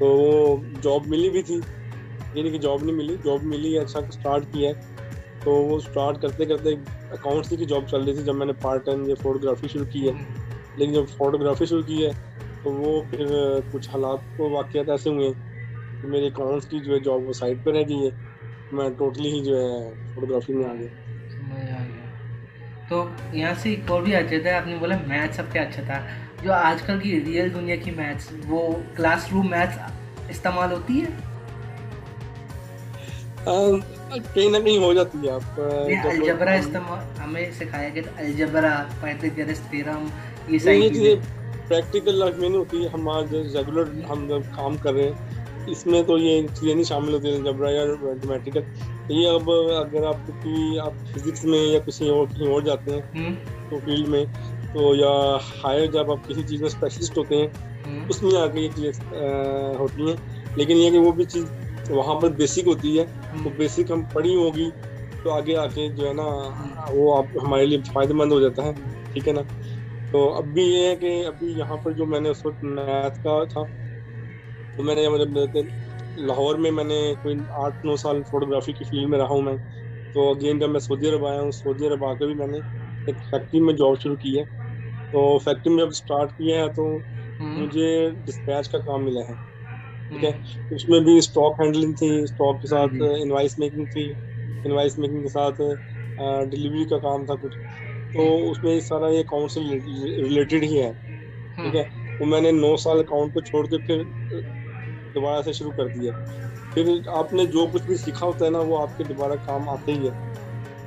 [0.00, 4.00] तो वो जॉब मिली भी थी। ये नहीं कि जॉब नहीं मिली जॉब मिली अच्छा
[4.10, 4.99] स्टार्ट किया है।
[5.44, 6.74] तो वो स्टार्ट करते करते
[7.12, 10.14] अकाउंट्स की जॉब चल रही थी जब मैंने पार्ट टाइम ये फोटोग्राफी शुरू की है।
[10.78, 12.12] लेकिन जब फोटोग्राफी शुरू की है
[12.64, 13.26] तो वो फिर
[13.72, 17.64] कुछ हालात को वाक़यात ऐसे हुए कि मेरे अकाउंट्स की जो है जॉब वो साइड
[17.64, 18.12] पर रह गई है।
[18.72, 20.88] मैं टोटली ही जो है फोटोग्राफी में आ गया।
[22.90, 22.98] तो
[23.34, 25.98] यहाँ से एक और भी आ जाता है, आपने बोला मैथ सबसे अच्छा था।
[26.44, 28.60] जो आजकल की रियल दुनिया की मैथ्स वो
[28.96, 31.29] क्लासरूम मैथ्स इस्तेमाल होती है?
[33.48, 35.58] कहीं ना कहीं हो जाती है आप
[35.90, 38.72] ये अलजबरा इस्तेमाल हमें सिखाया गया अलजबरा
[39.02, 40.10] पाइथागोरस थ्योरम
[40.50, 41.16] ये सारी चीज़ें
[41.68, 45.38] प्रैक्टिकल लाइफ में नहीं होती हम आज रेगुलर हम जब काम कर रहे हैं
[45.68, 50.78] इसमें तो ये चीज़ें नहीं शामिल होती जबरा या मैथमेटिकल ये अब अगर आप क्योंकि
[50.78, 53.34] आप फिजिक्स में या किसी और कहीं और जाते हैं हम्म,
[53.70, 54.24] तो फ़ील्ड में
[54.74, 55.12] तो या
[55.62, 57.50] हायर जब आप किसी चीज़ में स्पेशलिस्ट होते हैं
[57.86, 60.16] हम्म, उसमें आके ये चीज़ें होती हैं।
[60.58, 61.44] लेकिन ये कि वो भी चीज़
[61.90, 64.70] वहाँ पर बेसिक होती है। तो हम्म, बेसिक हम पढ़ी होगी
[65.24, 66.24] तो आगे आके जो है ना
[66.90, 69.42] वो आप हमारे लिए फ़ायदेमंद हो जाता है ठीक है ना?
[70.12, 73.44] तो अब भी ये है कि अभी यहाँ पर जो मैंने उस वक्त मैथ का
[73.46, 73.68] था
[74.78, 75.68] तो मैंने मतलब
[76.16, 79.56] लाहौर में मैंने कोई आठ नौ साल फोटोग्राफी की फ़ील्ड में रहा हूँ मैं।
[80.14, 82.58] तो अगेन जब मैं सऊदी अरब आया हूँ सऊदी अरब आकर भी मैंने
[83.06, 84.44] एक फैक्ट्री में जॉब शुरू की है।
[85.12, 86.88] तो फैक्ट्री में जब स्टार्ट किया है तो
[87.38, 89.36] हम्म, मुझे डिस्पैच का काम मिला है।
[90.10, 90.30] ठीक है?
[90.32, 94.04] हम्म, उसमें भी स्टॉक हैंडलिंग थी स्टॉक के साथ हम्म। इनवाइस मेकिंग थी
[94.66, 95.62] इनवाइस मेकिंग के साथ
[96.50, 97.52] डिलीवरी का काम था कुछ।
[98.14, 99.60] तो उसमें सारा ये अकाउंट से
[100.22, 104.02] रिलेटेड ही है ठीक हम्म, है तो मैंने नौ साल अकाउंट को छोड़ के फिर
[105.14, 106.12] दोबारा से शुरू कर दिया।
[106.74, 110.06] फिर आपने जो कुछ भी सीखा होता है ना वो आपके दोबारा काम आते ही
[110.06, 110.12] है।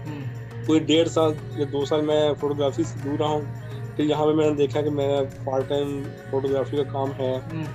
[0.06, 4.26] हम्म, कोई डेढ़ साल या दो साल मैं फोटोग्राफी से दूर रहा हूँ फिर यहाँ
[4.26, 6.02] पे मैंने देखा कि मेरा पार्ट टाइम
[6.32, 7.66] फोटोग्राफी का काम है। हम्म,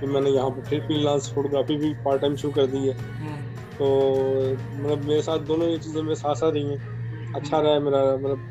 [0.00, 2.94] फिर मैंने यहाँ पर फिर फ्रीलांस फोटोग्राफी भी पार्ट टाइम शुरू कर दी है।
[3.78, 3.86] तो
[4.52, 6.78] मतलब मेरे साथ दोनों ये चीज़ें मेरे साथ साथ रही हैं।
[7.34, 8.46] अच्छा रहा है मेरा मतलब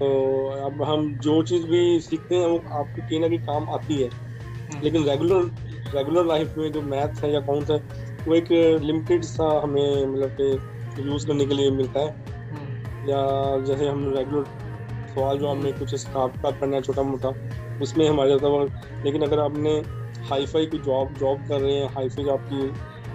[0.00, 4.02] तो अब हम जो चीज़ भी सीखते हैं, वो आपको कहीं ना कहीं काम आती
[4.02, 4.08] है।
[4.82, 5.50] लेकिन रेगुलर
[5.94, 7.76] रेगुलर लाइफ में जो मैथ्स है या अकाउंट्स है,
[8.28, 8.50] वो एक
[8.82, 12.06] लिमिटेड सा हमें मतलब कि यूज़ करने के लिए मिलता है।
[13.08, 13.22] या
[13.64, 14.44] जैसे हम रेगुलर
[15.14, 17.32] सवाल जो हमने कुछ हिसाब का करना है छोटा मोटा
[17.82, 18.64] उसमें हमारे है
[19.04, 22.68] लेकिन अगर आपने हाई फाई की जॉब जॉब कर रहे हैं हाई फाई आपकी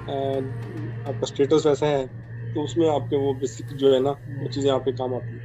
[0.08, 2.06] आपका स्टेटस वैसा है
[2.56, 5.42] तो उसमें आपके वो बेसिक जो है ना वो चीज़ें आपके काम आती हैं।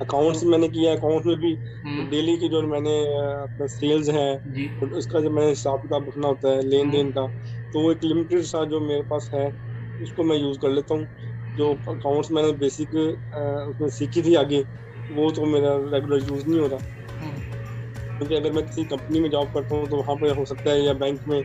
[0.00, 1.52] अकाउंट्स मैंने किया अकाउंट्स में भी
[1.84, 2.96] हम्म, डेली की जो मैंने
[3.42, 4.26] अपना सेल्स है
[4.92, 7.26] उसका जब मैंने हिसाब किताब रखना होता है लेन देन का
[7.72, 9.46] तो वो एक लिमिटेड सा जो मेरे पास है
[10.00, 11.06] उसको मैं यूज़ कर लेता हूँ।
[11.56, 14.60] जो अकाउंट्स मैंने बेसिक उसमें सीखी थी आगे
[15.10, 16.95] वो तो मेरा रेगुलर यूज़ नहीं हो रहा। हम्म,
[18.18, 20.80] क्योंकि अगर मैं किसी कंपनी में जॉब करता हूँ तो वहाँ पे हो सकता है
[20.84, 21.40] या बैंक में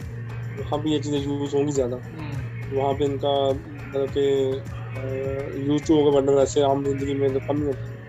[0.59, 5.95] वहाँ पे ये चीज़ें यूज़ होंगी ज़्यादा। हम्म, वहाँ पे इनका मतलब कि यूज़ टू
[5.95, 7.99] होगा वरना वैसे आम ज़िंदगी में तो कम ही होता है।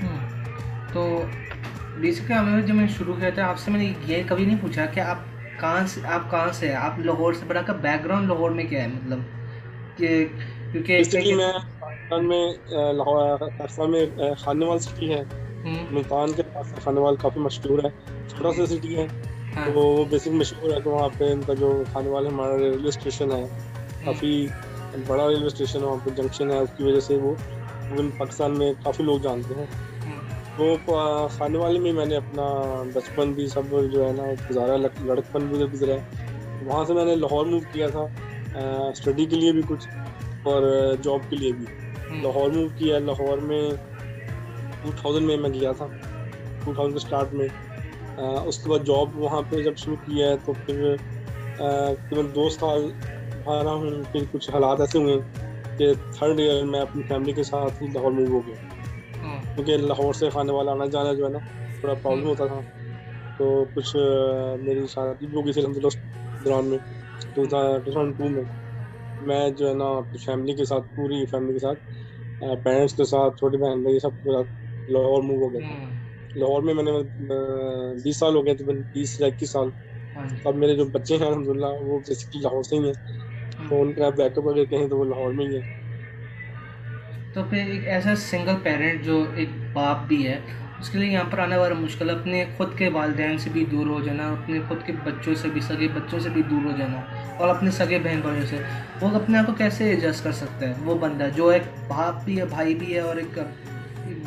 [0.00, 4.86] हम्म। तो बेसिकली हमें जब मैंने शुरू किया था आपसे मैंने ये कभी नहीं पूछा
[4.86, 5.24] कि आप
[5.60, 8.88] कहाँ से आप कहाँ से आप लाहौर से बड़ा का बैकग्राउंड लाहौर में क्या है
[8.94, 9.24] मतलब?
[10.00, 10.24] कि
[10.72, 12.54] क्योंकि मैं पाकिस्तान में
[12.98, 15.22] लाहौर पाकिस्तान में खानेवाल सिटी है।
[15.66, 17.90] मुल्तान के पास खानेवाल काफ़ी मशहूर है
[18.28, 19.08] छोटा सा सिटी है
[19.54, 22.90] हाँ, तो वो बेसिक मशहूर है तो वहाँ पे इनका जो खानेवाल है हमारा रेलवे
[22.90, 23.44] स्टेशन है
[24.06, 24.48] काफ़ी
[25.08, 27.36] बड़ा रेलवे स्टेशन है वहाँ पे जंक्शन है उसकी वजह से वो
[27.92, 29.68] इवन पाकिस्तान में काफ़ी लोग जानते हैं।
[30.00, 32.42] हम्म, तो खाने वाले में मैंने अपना
[33.00, 36.08] बचपन भी सब जो है ना गुजारा लड़- लड़कपन भी गुजरा है।
[36.62, 38.10] वहाँ से मैंने लाहौर मूव किया था
[38.92, 39.88] स्टडी के लिए भी कुछ
[40.46, 41.66] और जॉब के लिए भी।
[42.10, 43.87] हम्म, लाहौर मूव किया लाहौर में
[44.84, 45.86] 2000 में मैं गया था
[46.66, 50.52] 2000 के स्टार्ट में। अ, उसके बाद जॉब वहाँ पे जब शुरू किया है तो
[50.54, 50.96] फिर
[51.58, 52.80] तकरीबन दो साल
[53.46, 55.16] वहाँ रहा हूँ फिर कुछ हालात ऐसे हुए
[55.78, 58.56] कि थर्ड ईयर में अपनी फैमिली के साथ ही लाहौर मूव हो गया।
[59.22, 61.38] हम्म, क्योंकि लाहौर से खाने वाला आना जाना जो है ना
[61.82, 62.60] थोड़ा प्रॉब्लम होता था।
[63.38, 63.92] तो कुछ
[64.66, 65.98] मेरी शादी भी हो गई थी अलहमदिल्ला उस
[66.40, 66.78] दौरान में
[67.36, 68.46] टू थाउज़ेंड टू में।
[69.20, 71.76] मैं जो है ना अपनी फैमिली के साथ पूरी फैमिली के साथ
[72.64, 74.44] पेरेंट्स के साथ छोटी बहन भाई सब के साथ
[74.90, 76.92] लाहौर मूव हो गया था। हम्म, लाहौर में मैंने
[78.02, 79.72] बीस साल हो गए थे बीस या इक्कीस साल।
[80.16, 83.76] हाँ अब मेरे जो बच्चे हैं अलहमदिल्ला वो बेसिकली लाहौर से ही हैं। हम्म। तो
[83.78, 85.76] उनका बैकअप अगर कहें तो वो लाहौर में ही है।
[87.34, 90.40] तो फिर एक ऐसा सिंगल पेरेंट जो एक बाप भी है
[90.80, 94.00] उसके लिए यहाँ पर आने वाला मुश्किल अपने खुद के वालदेन से भी दूर हो
[94.00, 96.98] जाना अपने खुद के बच्चों से भी सगे बच्चों से भी दूर हो जाना
[97.40, 98.58] और अपने सगे बहन भाइयों से।
[99.00, 100.74] वो अपने आप को कैसे एडजस्ट कर सकता है?
[100.76, 103.38] वो बंदा जो एक बाप भी है भाई भी है और एक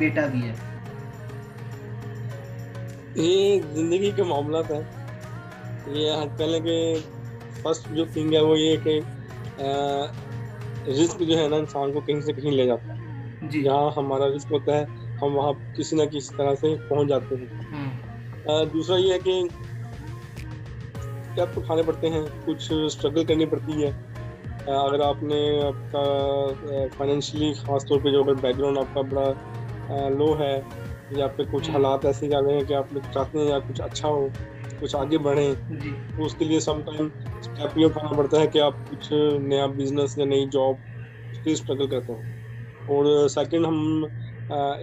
[0.01, 0.53] बेटा भी है।
[3.17, 4.79] ये ज़िंदगी के मामला है
[5.91, 6.75] ये पहले के
[7.63, 8.99] फ़र्स्ट जो थिंग है वो ये कि
[10.89, 14.25] रिस्क जो है ना इंसान को कहीं से कहीं ले जाता है। जी। जहाँ हमारा
[14.27, 14.85] रिस्क होता है
[15.21, 19.49] हम वहाँ किसी ना किसी तरह से पहुँच जाते हैं। हम्म, दूसरा ये है कि
[21.23, 23.91] स्टेप उठाने पड़ते हैं कुछ स्ट्रगल करनी पड़ती है।
[24.61, 29.29] अगर आपने आपका फाइनेंशियली खास तौर पे जो अगर बैकग्राउंड आपका बड़ा
[30.11, 30.53] लो है
[31.11, 33.81] या फिर कुछ। हालात ऐसे जा रहे हैं कि आप लोग चाहते हैं या कुछ
[33.81, 34.29] अच्छा हो
[34.81, 37.09] कुछ आगे बढ़ें तो उसके लिए समटाइम
[37.43, 40.79] स्टेप ये उठाना पड़ता है कि आप कुछ नया बिज़नेस या नई जॉब
[41.33, 42.23] उसके लिए स्ट्रगल करते हैं।
[42.87, 44.09] और सेकंड हम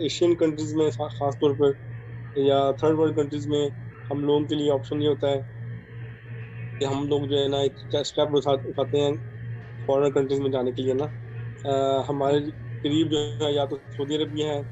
[0.07, 1.75] एशियन कंट्रीज़ में खास तौर पर
[2.37, 3.71] या थर्ड वर्ल्ड कंट्रीज़ में
[4.11, 5.45] हम लोगों के लिए ऑप्शन ये होता है
[6.81, 7.75] कि हम लोग जो है ना एक
[8.07, 9.15] स्टेप उठा उठाते हैं
[9.89, 11.05] फॉरेन कंट्रीज़ में जाने के लिए ना।
[11.65, 14.63] अ, हमारे करीब जो है या तो सऊदी अरबिया है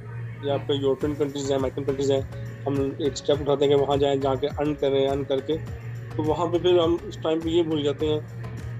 [0.46, 2.20] या फिर यूरोपियन कंट्रीज़ हैं अमेरिकन कंट्रीज़ हैं
[2.66, 5.56] हम एक स्टेप उठाते हैं कि वहाँ जाएँ जाके अर्न करें अर्न करके
[6.16, 8.20] तो वहाँ पे फिर हम उस टाइम पे ये भूल जाते हैं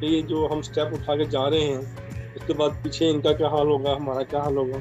[0.01, 1.79] कि ये जो हम स्टेप उठा के जा रहे हैं
[2.37, 4.79] उसके बाद पीछे इनका क्या हाल होगा हमारा क्या हाल होगा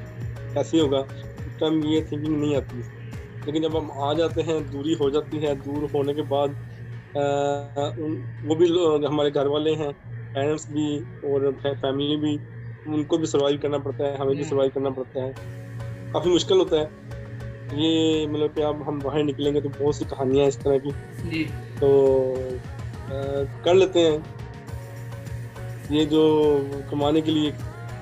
[0.56, 2.78] कैसे होगा उस टाइम ये थिंकिंग नहीं आती
[3.48, 6.56] लेकिन जब हम आ जाते हैं दूरी हो जाती है दूर होने के बाद
[7.16, 7.22] अ,
[8.00, 8.68] उन वो भी
[9.08, 9.92] हमारे घर वाले हैं
[10.36, 10.88] पेरेंट्स भी
[11.26, 12.36] और फैमिली भी
[12.86, 15.34] उनको भी सर्वाइव करना पड़ता है हमें भी हम्म। सर्वाइव करना पड़ता है
[16.16, 16.86] काफ़ी मुश्किल होता है।
[17.78, 20.92] ये मतलब कि अब हम बाहर निकलेंगे तो बहुत सी कहानियाँ इस तरह की।
[21.80, 21.90] तो
[23.06, 23.12] अ,
[23.66, 24.36] कर लेते हैं।
[25.92, 26.22] ये जो
[26.92, 27.52] कमाने के लिए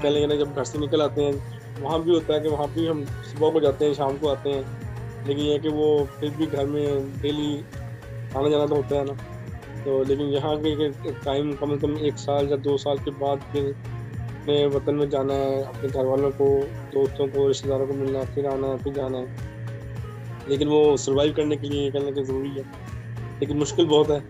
[0.03, 2.87] पहले ना जब घर से निकल आते हैं वहाँ भी होता है कि वहाँ भी
[2.87, 4.83] हम सुबह को जाते हैं शाम को आते हैं।
[5.27, 7.55] लेकिन यह कि वो फिर भी घर में डेली
[8.37, 9.13] आना जाना तो होता है ना।
[9.83, 13.39] तो लेकिन यहाँ के टाइम कम से कम एक साल या दो साल के बाद
[13.39, 13.75] फिर
[14.43, 18.25] अपने वतन में जाना है अपने घर वालों को दोस्तों को रिश्तेदारों को मिलना है
[18.25, 19.27] फिर आना है फिर जाना है।
[20.49, 22.65] लेकिन वो सर्वाइव करने के लिए करना के ज़रूरी है।
[23.39, 24.23] लेकिन मुश्किल बहुत है।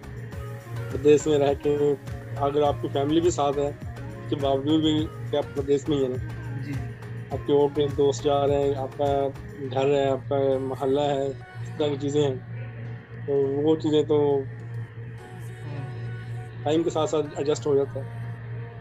[0.92, 1.94] प्रदेश में रह के
[2.38, 6.10] अगर आपकी फैमिली भी साथ है उसके बावजूद भी कि आप प्रदेश में ही है
[6.10, 6.16] ना।
[7.34, 9.30] आपके और पे दोस्त जा रहे हैं आपका
[9.68, 12.38] घर है आपका मोहल्ला है इस तरह की चीज़ें हैं।
[13.26, 14.46] तो वो चीज़ें तो हम्म।
[16.64, 18.06] टाइम के साथ साथ एडजस्ट हो जाता है।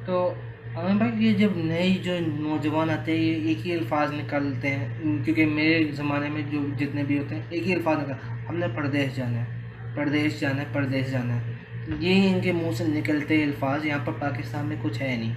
[0.03, 5.25] तो भाई ये जब नए जो नौजवान आते हैं, ये एक ही अल्फाज निकालते हैं
[5.25, 9.15] क्योंकि मेरे ज़माने में जो जितने भी होते हैं, एक ही अल्फाज निकाल हमने प्रदेश
[9.15, 9.47] जाना है,
[9.95, 11.61] प्रदेश जाना है, प्रदेश जाना है।
[12.03, 15.35] ये इनके मुँह से निकलते अल्फाज यहाँ पर पाकिस्तान में कुछ है नहीं।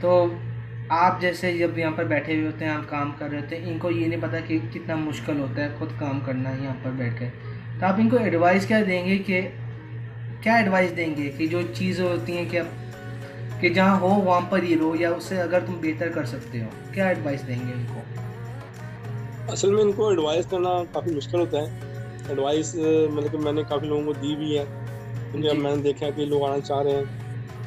[0.00, 0.40] तो
[0.92, 3.66] आप जैसे जब यहाँ पर बैठे हुए होते हैं, आप काम कर रहे होते हैं,
[3.66, 7.18] इनको ये नहीं पता कि कितना मुश्किल होता है खुद काम करना यहाँ पर बैठ
[7.18, 7.26] के।
[7.80, 9.42] तो आप इनको एडवाइस क्या देंगे कि,
[10.42, 12.72] क्या एडवाइस देंगे कि जो चीज़ें होती हैं कि आप
[13.60, 16.68] कि जहाँ हो वहाँ पर ही रहो या उससे अगर तुम बेहतर कर सकते हो।
[16.94, 18.02] क्या एडवाइस देंगे इनको?
[19.52, 21.80] असल में इनको एडवाइस करना काफ़ी मुश्किल होता है।
[22.30, 24.64] एडवाइस मतलब कि मैंने काफ़ी लोगों को दी भी है।
[25.30, 27.20] क्योंकि अब मैंने देखा कि लोग आना चाह रहे हैं।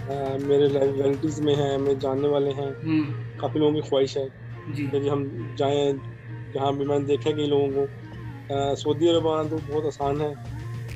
[0.04, 4.30] आ, मेरे रिलेटिव में हैं मेरे जानने वाले हैं। हम्म, काफ़ी लोगों की ख्वाहिश है
[4.70, 5.94] जी। कि हम जाएँ
[6.56, 7.84] जहाँ भी मैंने देखा कि लोगों को।
[8.56, 10.32] आ, सऊदी अरब आना तो बहुत आसान है।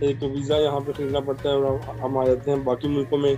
[0.04, 3.38] एक वीज़ा यहाँ पे खरीदना पड़ता है और हम आ जाते हैं बाकी मुल्कों में।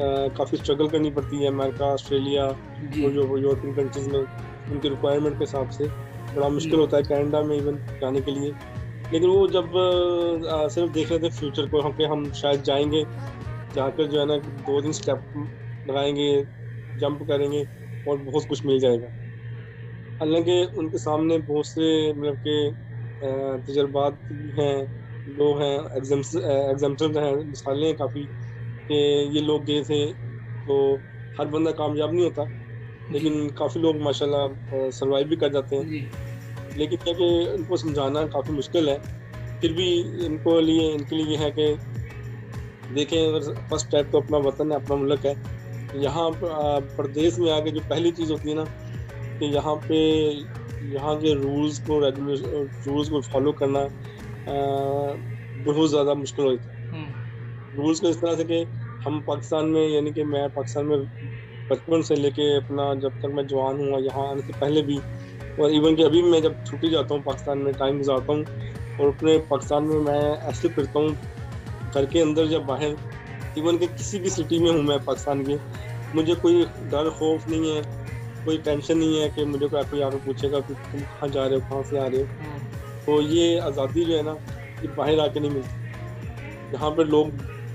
[0.00, 2.46] काफ़ी स्ट्रगल करनी पड़ती है अमेरिका ऑस्ट्रेलिया
[2.82, 5.88] जी। और जो यूरोपियन कंट्रीज़ में उनके रिक्वायरमेंट के हिसाब से।
[6.32, 8.50] बड़ा मुश्किल होता है कनाडा में इवन जाने के लिए।
[9.12, 9.76] लेकिन वो जब
[10.48, 13.04] आ, सिर्फ़ देख रहे थे फ्यूचर को हम हम शायद जाएँगे
[13.74, 14.36] जाकर जो है ना
[14.66, 15.22] दो दिन स्टेप
[15.86, 16.28] लगाएँगे
[16.94, 17.64] जंप करेंगे
[18.06, 19.08] और बहुत कुछ मिल जाएगा।
[20.20, 22.70] हालाँकि उनके सामने बहुत से मतलब के
[23.62, 24.18] तजर्बात
[24.58, 24.74] हैं
[25.26, 28.28] लोग हैं एग्ज़ाम्स एग्ज़ाम्पल हैं मिसालें हैं काफ़ी।
[28.88, 28.96] कि
[29.34, 30.04] ये लोग गए थे
[30.66, 30.78] तो
[31.38, 32.44] हर बंदा कामयाब नहीं होता
[33.12, 35.84] लेकिन काफ़ी लोग माशाल्लाह सरवाइव भी कर जाते हैं।
[36.78, 38.98] लेकिन क्या कि इनको समझाना काफ़ी मुश्किल है
[39.60, 39.88] फिर भी
[40.26, 41.66] इनको लिए इनके लिए है कि
[42.94, 45.34] देखें अगर फ़र्स्ट स्टेप तो अपना वतन है अपना मुल्क है।
[46.02, 48.64] यहाँ प्रदेश में आके जो पहली चीज़ होती है ना
[49.38, 49.98] कि यहाँ पे
[50.94, 53.80] यहाँ के रूल्स को रेगुलेशन रूल्स को फॉलो करना
[55.64, 56.77] बहुत ज़्यादा मुश्किल होता है। हम्म,
[57.78, 58.64] रूल्स को इस तरह से कि
[59.04, 61.06] हम पाकिस्तान में यानी कि मैं पाकिस्तान में
[61.70, 64.98] बचपन से लेके अपना जब तक मैं जवान हुआ यहाँ आने से पहले भी
[65.62, 68.44] और इवन कि अभी मैं जब छुट्टी जाता हूँ पाकिस्तान में टाइम गुजारता हूँ
[69.00, 71.16] और अपने पाकिस्तान में मैं ऐसे फिरता हूँ
[71.94, 72.96] घर के अंदर जब बाहर
[73.58, 75.56] इवन कि किसी भी सिटी में हूँ मैं पाकिस्तान के
[76.14, 77.82] मुझे कोई डर खौफ नहीं है
[78.44, 81.54] कोई टेंशन नहीं है कि मुझे कोई कोई आकर पूछेगा कि तुम कहाँ जा रहे
[81.54, 82.58] हो कहाँ से आ रहे हो। हम्म,
[83.06, 84.32] तो ये आज़ादी जो है ना
[84.82, 87.30] ये बाहर आके नहीं मिलती। यहाँ पर लोग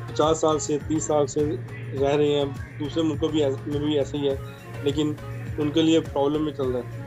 [0.09, 2.47] पचास साल से तीस साल से रह रहे हैं।
[2.79, 4.37] दूसरे मुल्कों भी में भी ऐसे ही है
[4.85, 5.15] लेकिन
[5.59, 7.01] उनके लिए प्रॉब्लम में चल रहा है।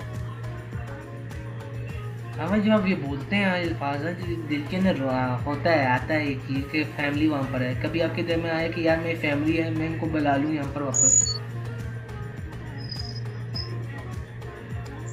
[2.39, 4.03] हाँ जब आप ये बोलते हैं अल्फाज
[4.49, 4.99] दिल के अंदर
[5.47, 8.51] होता है आता है एक चीज़ कि फैमिली वहाँ पर है। कभी आपके दिल में
[8.51, 11.15] आया कि यार मेरी फैमिली है मैं इनको बुला लूँ यहाँ पर वापस?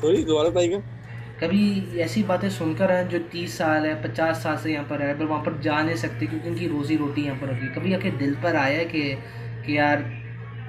[0.01, 0.81] सॉरी दोबारा बताइएगा
[1.41, 5.17] कभी ऐसी बातें सुनकर हैं जो तीस साल है पचास साल से यहाँ पर है
[5.19, 8.11] पर वहाँ पर जा नहीं सकते क्योंकि उनकी रोजी रोटी यहाँ पर है। कभी आपके
[8.17, 9.01] दिल पर आया है कि
[9.65, 10.03] कि यार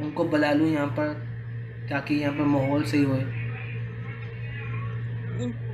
[0.03, 1.13] उनको बुला लूँ यहाँ पर
[1.91, 3.23] ताकि यहाँ पर माहौल सही होए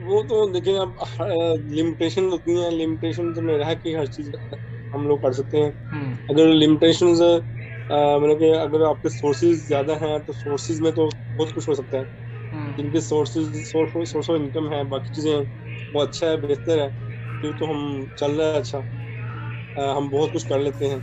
[0.03, 0.97] वो तो देखिए अब
[1.71, 4.31] लिमिटेशन होती हैं लिमिटेशन में है कि हर चीज़
[4.93, 10.19] हम लोग कर सकते हैं। हम्म, अगर लिमिटेशन मतलब कि अगर आपके सोर्सेज ज़्यादा हैं
[10.25, 12.20] तो सोर्सेज में तो बहुत कुछ हो सकता है।
[12.77, 15.43] जिनके sources source source of income है बाकी चीज़ें हैं
[15.93, 16.89] वो अच्छा है बेहतर है
[17.43, 18.79] फिर तो हम चल रहा है अच्छा।
[19.77, 21.01] अ, हम बहुत कुछ कर लेते हैं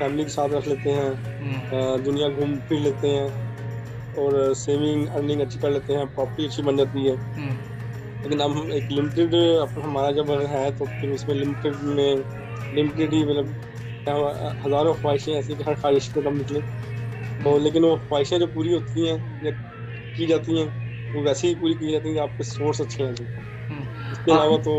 [0.00, 1.60] फैमिली के साथ रख लेते हैं हम्म,
[2.02, 3.30] दुनिया घूम फिर लेते हैं
[4.14, 7.56] और सेविंग अर्निंग अच्छी कर लेते हैं प्रॉपर्टी अच्छी बन जाती है। हम्म,
[8.24, 9.34] लेकिन हम एक लिमिटेड
[9.78, 12.24] हमारा जब है तो फिर उसमें लिमिटेड में
[12.72, 13.54] लिमिटेड ही मतलब
[14.06, 16.60] हज़ारों ख्वाहिशें ऐसी कि हर ख्वाहिश पे कम निकले।
[17.44, 19.52] तो लेकिन वो ख्वाहिशें जो पूरी होती हैं या
[20.16, 20.68] की जाती हैं
[21.14, 23.14] वो वैसे ही पूरी की जाती हैं आपके सोर्स अच्छे हैं
[23.68, 24.74] हम्म। इसके अलावा तो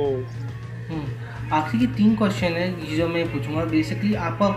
[0.89, 4.47] हम्म, आखिरी के तीन क्वेश्चन है जो मैं पूछूँगा बेसिकली आपका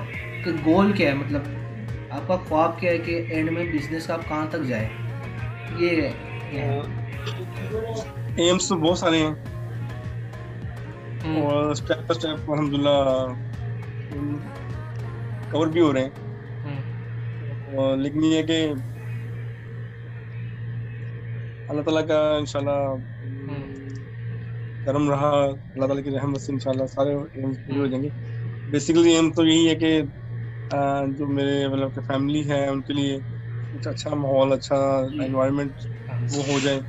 [0.63, 1.17] गोल क्या है?
[1.17, 1.43] मतलब
[2.13, 4.91] आपका ख्वाब क्या है कि एंड में बिज़नेस का आप कहाँ तक जाए?
[5.81, 6.11] ये है
[8.49, 9.35] एम्स तो बहुत सारे हैं।
[11.21, 12.95] हम्म, और स्टेप बाय स्टेप अलहमदिल्ला
[15.53, 16.13] कवर भी हो रहे हैं।
[17.99, 18.59] लेकिन ये कि
[21.71, 22.79] अल्लाह ताला का इंशाल्लाह
[24.87, 27.13] करम रहा अल्लाह ताला की रहमत से इंशाल्लाह सारे
[27.43, 28.11] एम्स पूरे हो जाएँगे।
[28.69, 29.91] बेसिकली एम तो यही है कि
[31.19, 34.77] जो मेरे मतलब कि फैमिली है उनके लिए कुछ अच्छा माहौल अच्छा
[35.25, 35.75] एनवायरनमेंट
[36.33, 36.81] वो हो जाए।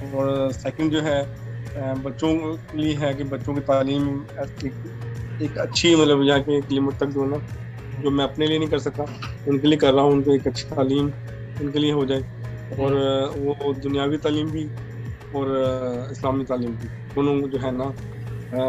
[0.00, 1.18] और सेकंड जो है
[2.04, 4.08] बच्चों के लिए है कि बच्चों की तालीम
[4.66, 4.74] एक,
[5.40, 7.40] एक अच्छी मतलब यहाँ के एक लिमिट तक जो ना
[7.98, 9.04] जो मैं अपने लिए नहीं कर सकता
[9.46, 11.12] उनके लिए कर रहा हूँ उनको एक अच्छी तालीम
[11.58, 12.22] उनके लिए हो जाए।
[12.78, 12.94] और
[13.36, 14.64] वो दुनियावी तालीम भी
[15.34, 15.46] और
[16.12, 17.84] इस्लामी तालीम भी दोनों जो है ना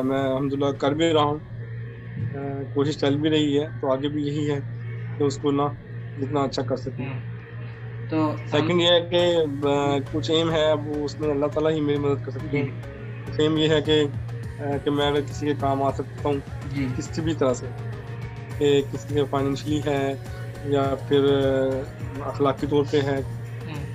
[0.04, 1.40] मैं अलहमदिल्ला कर भी रहा हूँ।
[2.76, 4.60] कोशिश चल भी रही है तो आगे भी यही है
[5.18, 5.68] कि उसको ना
[6.20, 11.30] जितना अच्छा कर सकूँ। हम्म। तो सेकंड ये है कि कुछ एम है वो उसमें
[11.30, 13.98] अल्लाह ताला ही मेरी मदद कर सकते हैं। सेम ये है कि
[14.62, 16.42] कि मैं अगर किसी के काम आ सकता हूँ
[16.96, 17.68] किसी भी तरह से
[18.58, 20.02] कि किसी के फाइनेंशली है
[20.72, 21.24] या फिर
[22.24, 23.41] अखलाकी तौर पे है हम्म,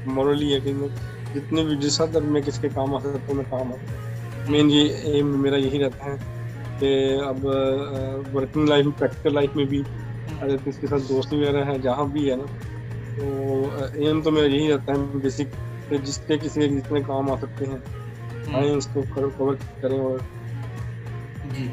[0.08, 0.88] मॉरली है कि मैं
[1.34, 5.18] जितने भी जिस हद मैं किसके काम आ सकता हूँ मैं काम आ मेन ये
[5.18, 6.18] एम मेरा यही रहता है
[6.80, 6.92] कि
[7.24, 7.46] अब
[8.34, 12.28] वर्किंग लाइफ में प्रैक्टिकल लाइफ में भी अगर किसके साथ दोस्त वगैरह है जहाँ भी
[12.28, 12.46] है ना
[13.16, 15.52] तो एम तो मेरा यही रहता है बेसिक
[15.94, 17.82] जिसके किसी के जितने काम आ सकते हैं
[18.46, 20.20] हम्म। आए उसको कवर करें और
[21.48, 21.68] जी।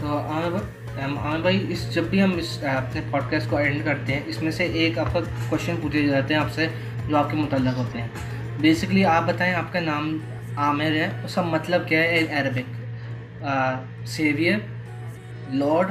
[0.00, 4.50] तो आमिर भाई इस जब भी हम इस अपने पॉडकास्ट को एंड करते हैं इसमें
[4.50, 6.66] से एक आपका क्वेश्चन पूछे जाते हैं आपसे
[7.08, 10.10] जो आपके मुतल होते हैं। बेसिकली आप बताएँ आपका नाम
[10.60, 12.66] आमिर है उसका मतलब क्या है इन अरबिक
[14.08, 14.62] सेवियर
[15.54, 15.90] लॉर्ड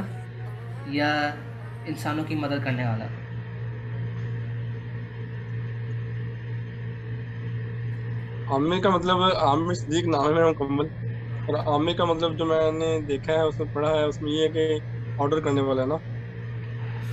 [0.96, 1.10] या
[1.86, 3.06] इंसानों की मदद करने वाला।
[8.48, 10.90] आमिर का मतलब आमिर सिद्दीक नाम है मुकम्मल।
[11.48, 14.82] और आमिर का मतलब जो मैंने देखा है उसमें पढ़ा है उसमें ये है कि
[15.18, 16.00] ऑर्डर करने वाला है ना।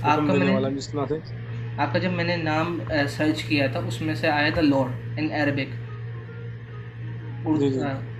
[0.03, 1.19] आपका मैंने वाला जिस तरह से।
[1.79, 5.69] आपका जब मैंने नाम सर्च किया था उसमें से आया था लॉर्ड इन अरबिक।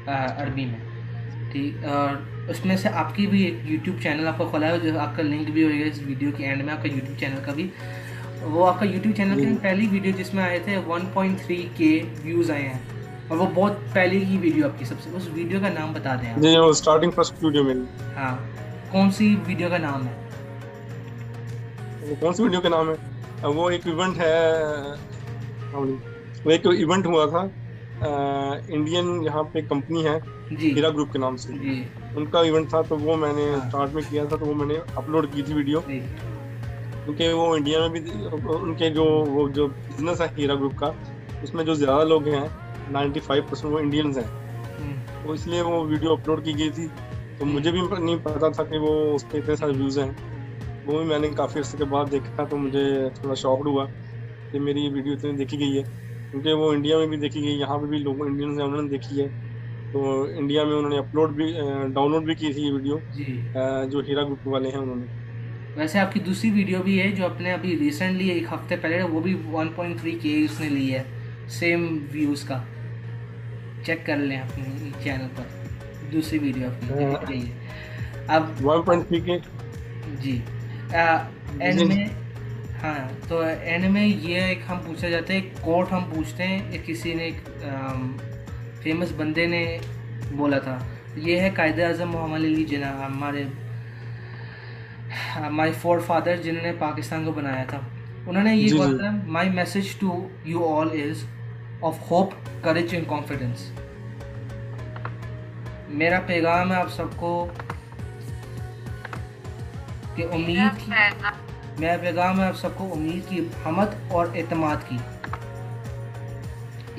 [0.09, 0.79] अरबी में।
[1.51, 5.49] ठीक और उसमें से आपकी भी एक यूट्यूब चैनल आपका खुला है जो आपका लिंक
[5.49, 7.69] भी होएगा इस वीडियो के एंड में आपका यूट्यूब चैनल का भी।
[8.43, 11.91] वो आपका यूट्यूब चैनल की पहली वीडियो जिसमें आए थे 1.3 के
[12.23, 12.79] व्यूज़ आए हैं।
[13.29, 16.57] और वो बहुत पहले की वीडियो आपकी सबसे उस वीडियो का नाम बता दें जी
[16.57, 18.33] वो स्टार्टिंग फ़र्स्ट वीडियो में। हाँ
[18.91, 20.13] कौन सी वीडियो का नाम है?
[22.21, 23.10] कौन सी वीडियो का नाम है?
[23.43, 24.33] वो एक इवेंट है
[25.71, 25.81] हाँ
[26.45, 27.43] वो एक इवेंट हुआ था
[28.03, 30.19] इंडियन यहाँ पे कंपनी है
[30.51, 31.53] हीरा ग्रुप के नाम से।
[32.17, 35.31] उनका इवेंट था तो वो मैंने हाँ। स्टार्ट में किया था तो वो मैंने अपलोड
[35.33, 37.99] की थी वीडियो क्योंकि वो इंडिया में भी
[38.55, 40.93] उनके जो वो जो बिज़नेस है हीरा ग्रुप का
[41.43, 42.45] उसमें जो ज़्यादा लोग हैं
[42.93, 46.87] 95 परसेंट वो इंडियंस हैं। हम्म, तो इसलिए वो वीडियो अपलोड की गई थी।
[47.39, 50.30] तो मुझे भी नहीं पता था कि वो उस पर इतने सारे व्यूज़ हैं।
[50.91, 52.83] वो भी मैंने काफ़ी अर्से के बाद देखा तो मुझे
[53.15, 53.85] थोड़ा शॉक्ड हुआ
[54.51, 55.83] कि मेरी ये वीडियो इतनी देखी गई है।
[56.31, 59.19] क्योंकि वो इंडिया में भी देखी गई यहाँ पर भी लोग इंडियंस हैं उन्होंने देखी
[59.21, 59.27] है।
[59.93, 61.51] तो इंडिया में उन्होंने अपलोड भी
[61.93, 63.25] डाउनलोड भी की थी ये वीडियो जी।
[63.89, 65.19] जो हीरा ग्रुप वाले हैं उन्होंने।
[65.75, 69.35] वैसे आपकी दूसरी वीडियो भी है जो अपने अभी रिसेंटली एक हफ़्ते पहले वो भी
[69.53, 71.03] 1.3 के उसने ली है।
[71.49, 72.63] सेम व्यूज़ का।
[73.85, 79.39] चेक कर लें अपने चैनल पर। दूसरी वीडियो आपकी है। अब 1.3 के
[80.17, 80.41] जी।
[80.93, 82.05] एंड में
[82.81, 86.83] हाँ तो एंड में ये एक हम पूछा जाते हैं कोट हम पूछते हैं एक
[86.85, 87.41] किसी ने एक
[88.83, 89.63] फ़ेमस बंदे ने
[90.33, 90.75] बोला था।
[91.17, 93.43] ये है कायद अजम मोहम्मद अली जिना हमारे
[95.51, 97.79] माई फोर फादर जिन्होंने पाकिस्तान को बनाया था।
[98.29, 100.09] उन्होंने ये बोला था my message to
[100.45, 101.23] you all is
[101.83, 102.33] of hope
[102.65, 103.71] courage and confidence
[105.91, 107.29] मेरा पैगाम है आप सबको
[110.15, 110.91] कि उम्मीद की
[111.81, 114.99] मेरा पैगाम है आप सबको उम्मीद की हमत और एतमाद की।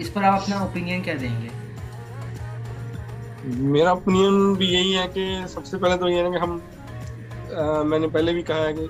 [0.03, 1.51] इस पर आप अपना ओपिनियन क्या देंगे?
[3.57, 6.63] मेरा ओपिनियन भी यही है कि सबसे पहले तो ये है कि हम
[7.57, 8.89] अ, मैंने पहले भी कहा है कि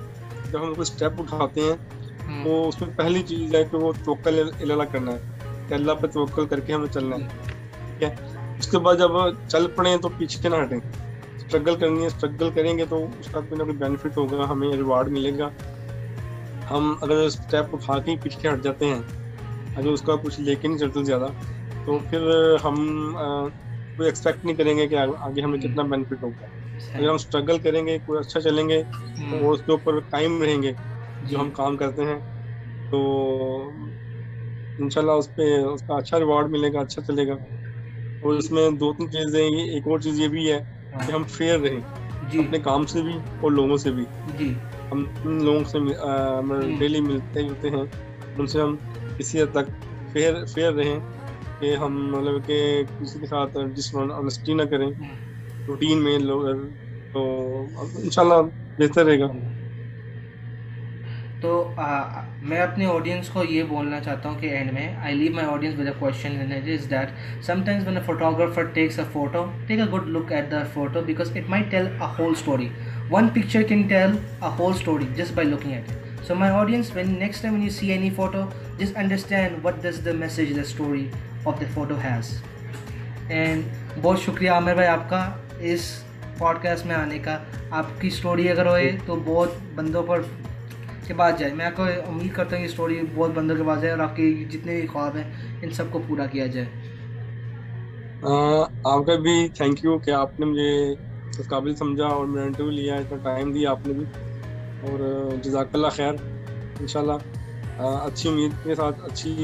[0.51, 1.79] जब हम कोई स्टेप उठाते हैं
[2.27, 5.19] हम्म, तो उसमें पहली चीज़ है कि वो तवक्कल इल्ला करना है।
[5.69, 8.19] कि अल्लाह पे तवक्कल करके हमें चलना है। ठीक है?
[8.59, 11.12] उसके बाद जब चल पड़े तो पीछे ना हटें।
[11.53, 15.51] स्ट्रगल करनी है स्ट्रगल करेंगे तो उसका कोई ना कोई बेनिफिट होगा हमें रिवार्ड मिलेगा।
[16.67, 19.01] हम अगर स्टेप उठा के पीछे हट जाते हैं
[19.77, 21.29] अगर उसका कुछ लेके नहीं चलते ज़्यादा
[21.87, 22.23] तो फिर
[22.63, 22.77] हम
[23.99, 26.47] कोई एक्सपेक्ट नहीं करेंगे कि आगे हमें कितना बेनिफिट होगा।
[26.95, 30.75] अगर हम स्ट्रगल करेंगे कोई अच्छा चलेंगे तो और उसके ऊपर कायम रहेंगे
[31.23, 32.19] जो हम काम करते हैं
[32.93, 33.01] तो
[34.79, 37.39] इंशाल्लाह उस पर उसका अच्छा रिवॉर्ड मिलेगा अच्छा चलेगा।
[38.23, 39.43] और इसमें दो तीन चीज़ें
[39.77, 40.61] एक और चीज़ ये भी हाँ,
[41.01, 41.83] कि हम फेयर रहें
[42.31, 43.15] जी। अपने काम से भी
[43.45, 44.05] और लोगों से भी।
[44.39, 44.57] जी।
[44.93, 47.91] हम उन लोगों से अ, मतलब। डेली मिलते जुलते हैं।
[48.39, 48.79] उनसे हम
[49.21, 49.67] इसी हद तक
[50.13, 51.01] फेयर फेयर रहें
[51.61, 54.91] कि हम मतलब के किसी के साथ डिसऑनेस्टी ना करें।
[55.67, 56.65] रूटीन में लोग
[57.15, 57.23] तो
[58.05, 59.27] इंशाल्लाह बेहतर रहेगा।
[61.43, 65.35] तो आ, मैं अपने ऑडियंस को ये बोलना चाहता हूँ कि एंड में I leave
[65.37, 69.81] my audience with a question is that sometimes when a photographer takes a photo take
[69.81, 72.71] a good look at the photo because it may tell a whole story
[73.35, 75.97] picture can tell a whole story just by looking at it.
[76.27, 78.45] So my audience when next time when you see any photo
[78.79, 81.11] just understand what does the message the story
[81.47, 82.31] of the photo has.
[83.31, 83.65] And
[83.99, 85.21] बहुत शुक्रिया आमिर भाई आपका
[85.73, 85.91] इस
[86.39, 87.35] podcast में आने का।
[87.81, 90.27] आपकी story अगर होए तो बहुत बंदों पर
[91.03, 93.93] के पास जाए। मैं आपको उम्मीद करता हूँ ये स्टोरी बहुत बंदों के पास जाए
[93.93, 96.67] और आपके जितने भी ख्वाब हैं, इन सबको पूरा किया जाए।
[98.89, 100.71] आपका भी थैंक यू कि आपने मुझे
[101.41, 104.05] इस काबिल समझा और मेरा इंटरव्यू लिया, इतना टाइम दिया आपने भी।
[104.83, 106.15] और जजाकल्ला खैर
[106.81, 106.87] इन
[107.73, 109.35] अच्छी उम्मीद के साथ, अच्छी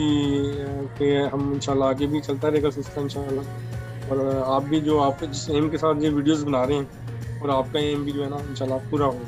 [0.98, 5.48] के हम इंशाल्लाह आगे भी चलता रहेगा सिलसिला, इंशाल्लाह। और, आप भी जो आप जिस
[5.50, 8.38] एम के साथ ये वीडियोस बना रहे हैं, और आपका एम भी जो है ना,
[8.50, 9.18] इंशाल्लाह पूरा हो।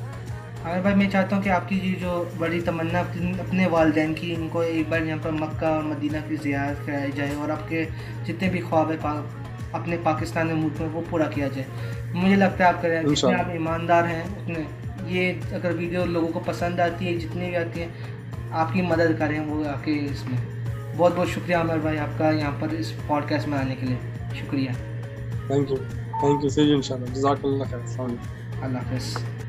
[0.60, 3.00] आमिर भाई मैं चाहता हूँ कि आपकी ये जो बड़ी तमन्ना
[3.40, 7.36] अपने वालदेन की इनको एक बार यहाँ पर मक्का और मदीना की ज़ियारत कराई जाए
[7.36, 7.84] और आपके
[8.26, 9.12] जितने भी ख्वाब है पा,
[9.74, 11.66] अपने पाकिस्तान में मुल्क में वो पूरा किया जाए।
[12.14, 14.66] मुझे लगता है आप करें जितने आप ईमानदार हैं उतने
[15.14, 17.88] ये अगर वीडियो लोगों को पसंद आती है जितनी भी आती है
[18.52, 20.38] आपकी मदद करें वो आके इसमें।
[20.96, 23.98] बहुत बहुत शुक्रिया आमिर भाई आपका यहाँ पर इस पॉडकास्ट में आने के लिए।
[24.40, 24.72] शुक्रिया।
[25.50, 27.88] थैंक यू थैंक यू खैर
[28.62, 29.39] अल्लाह हाफ़िज़।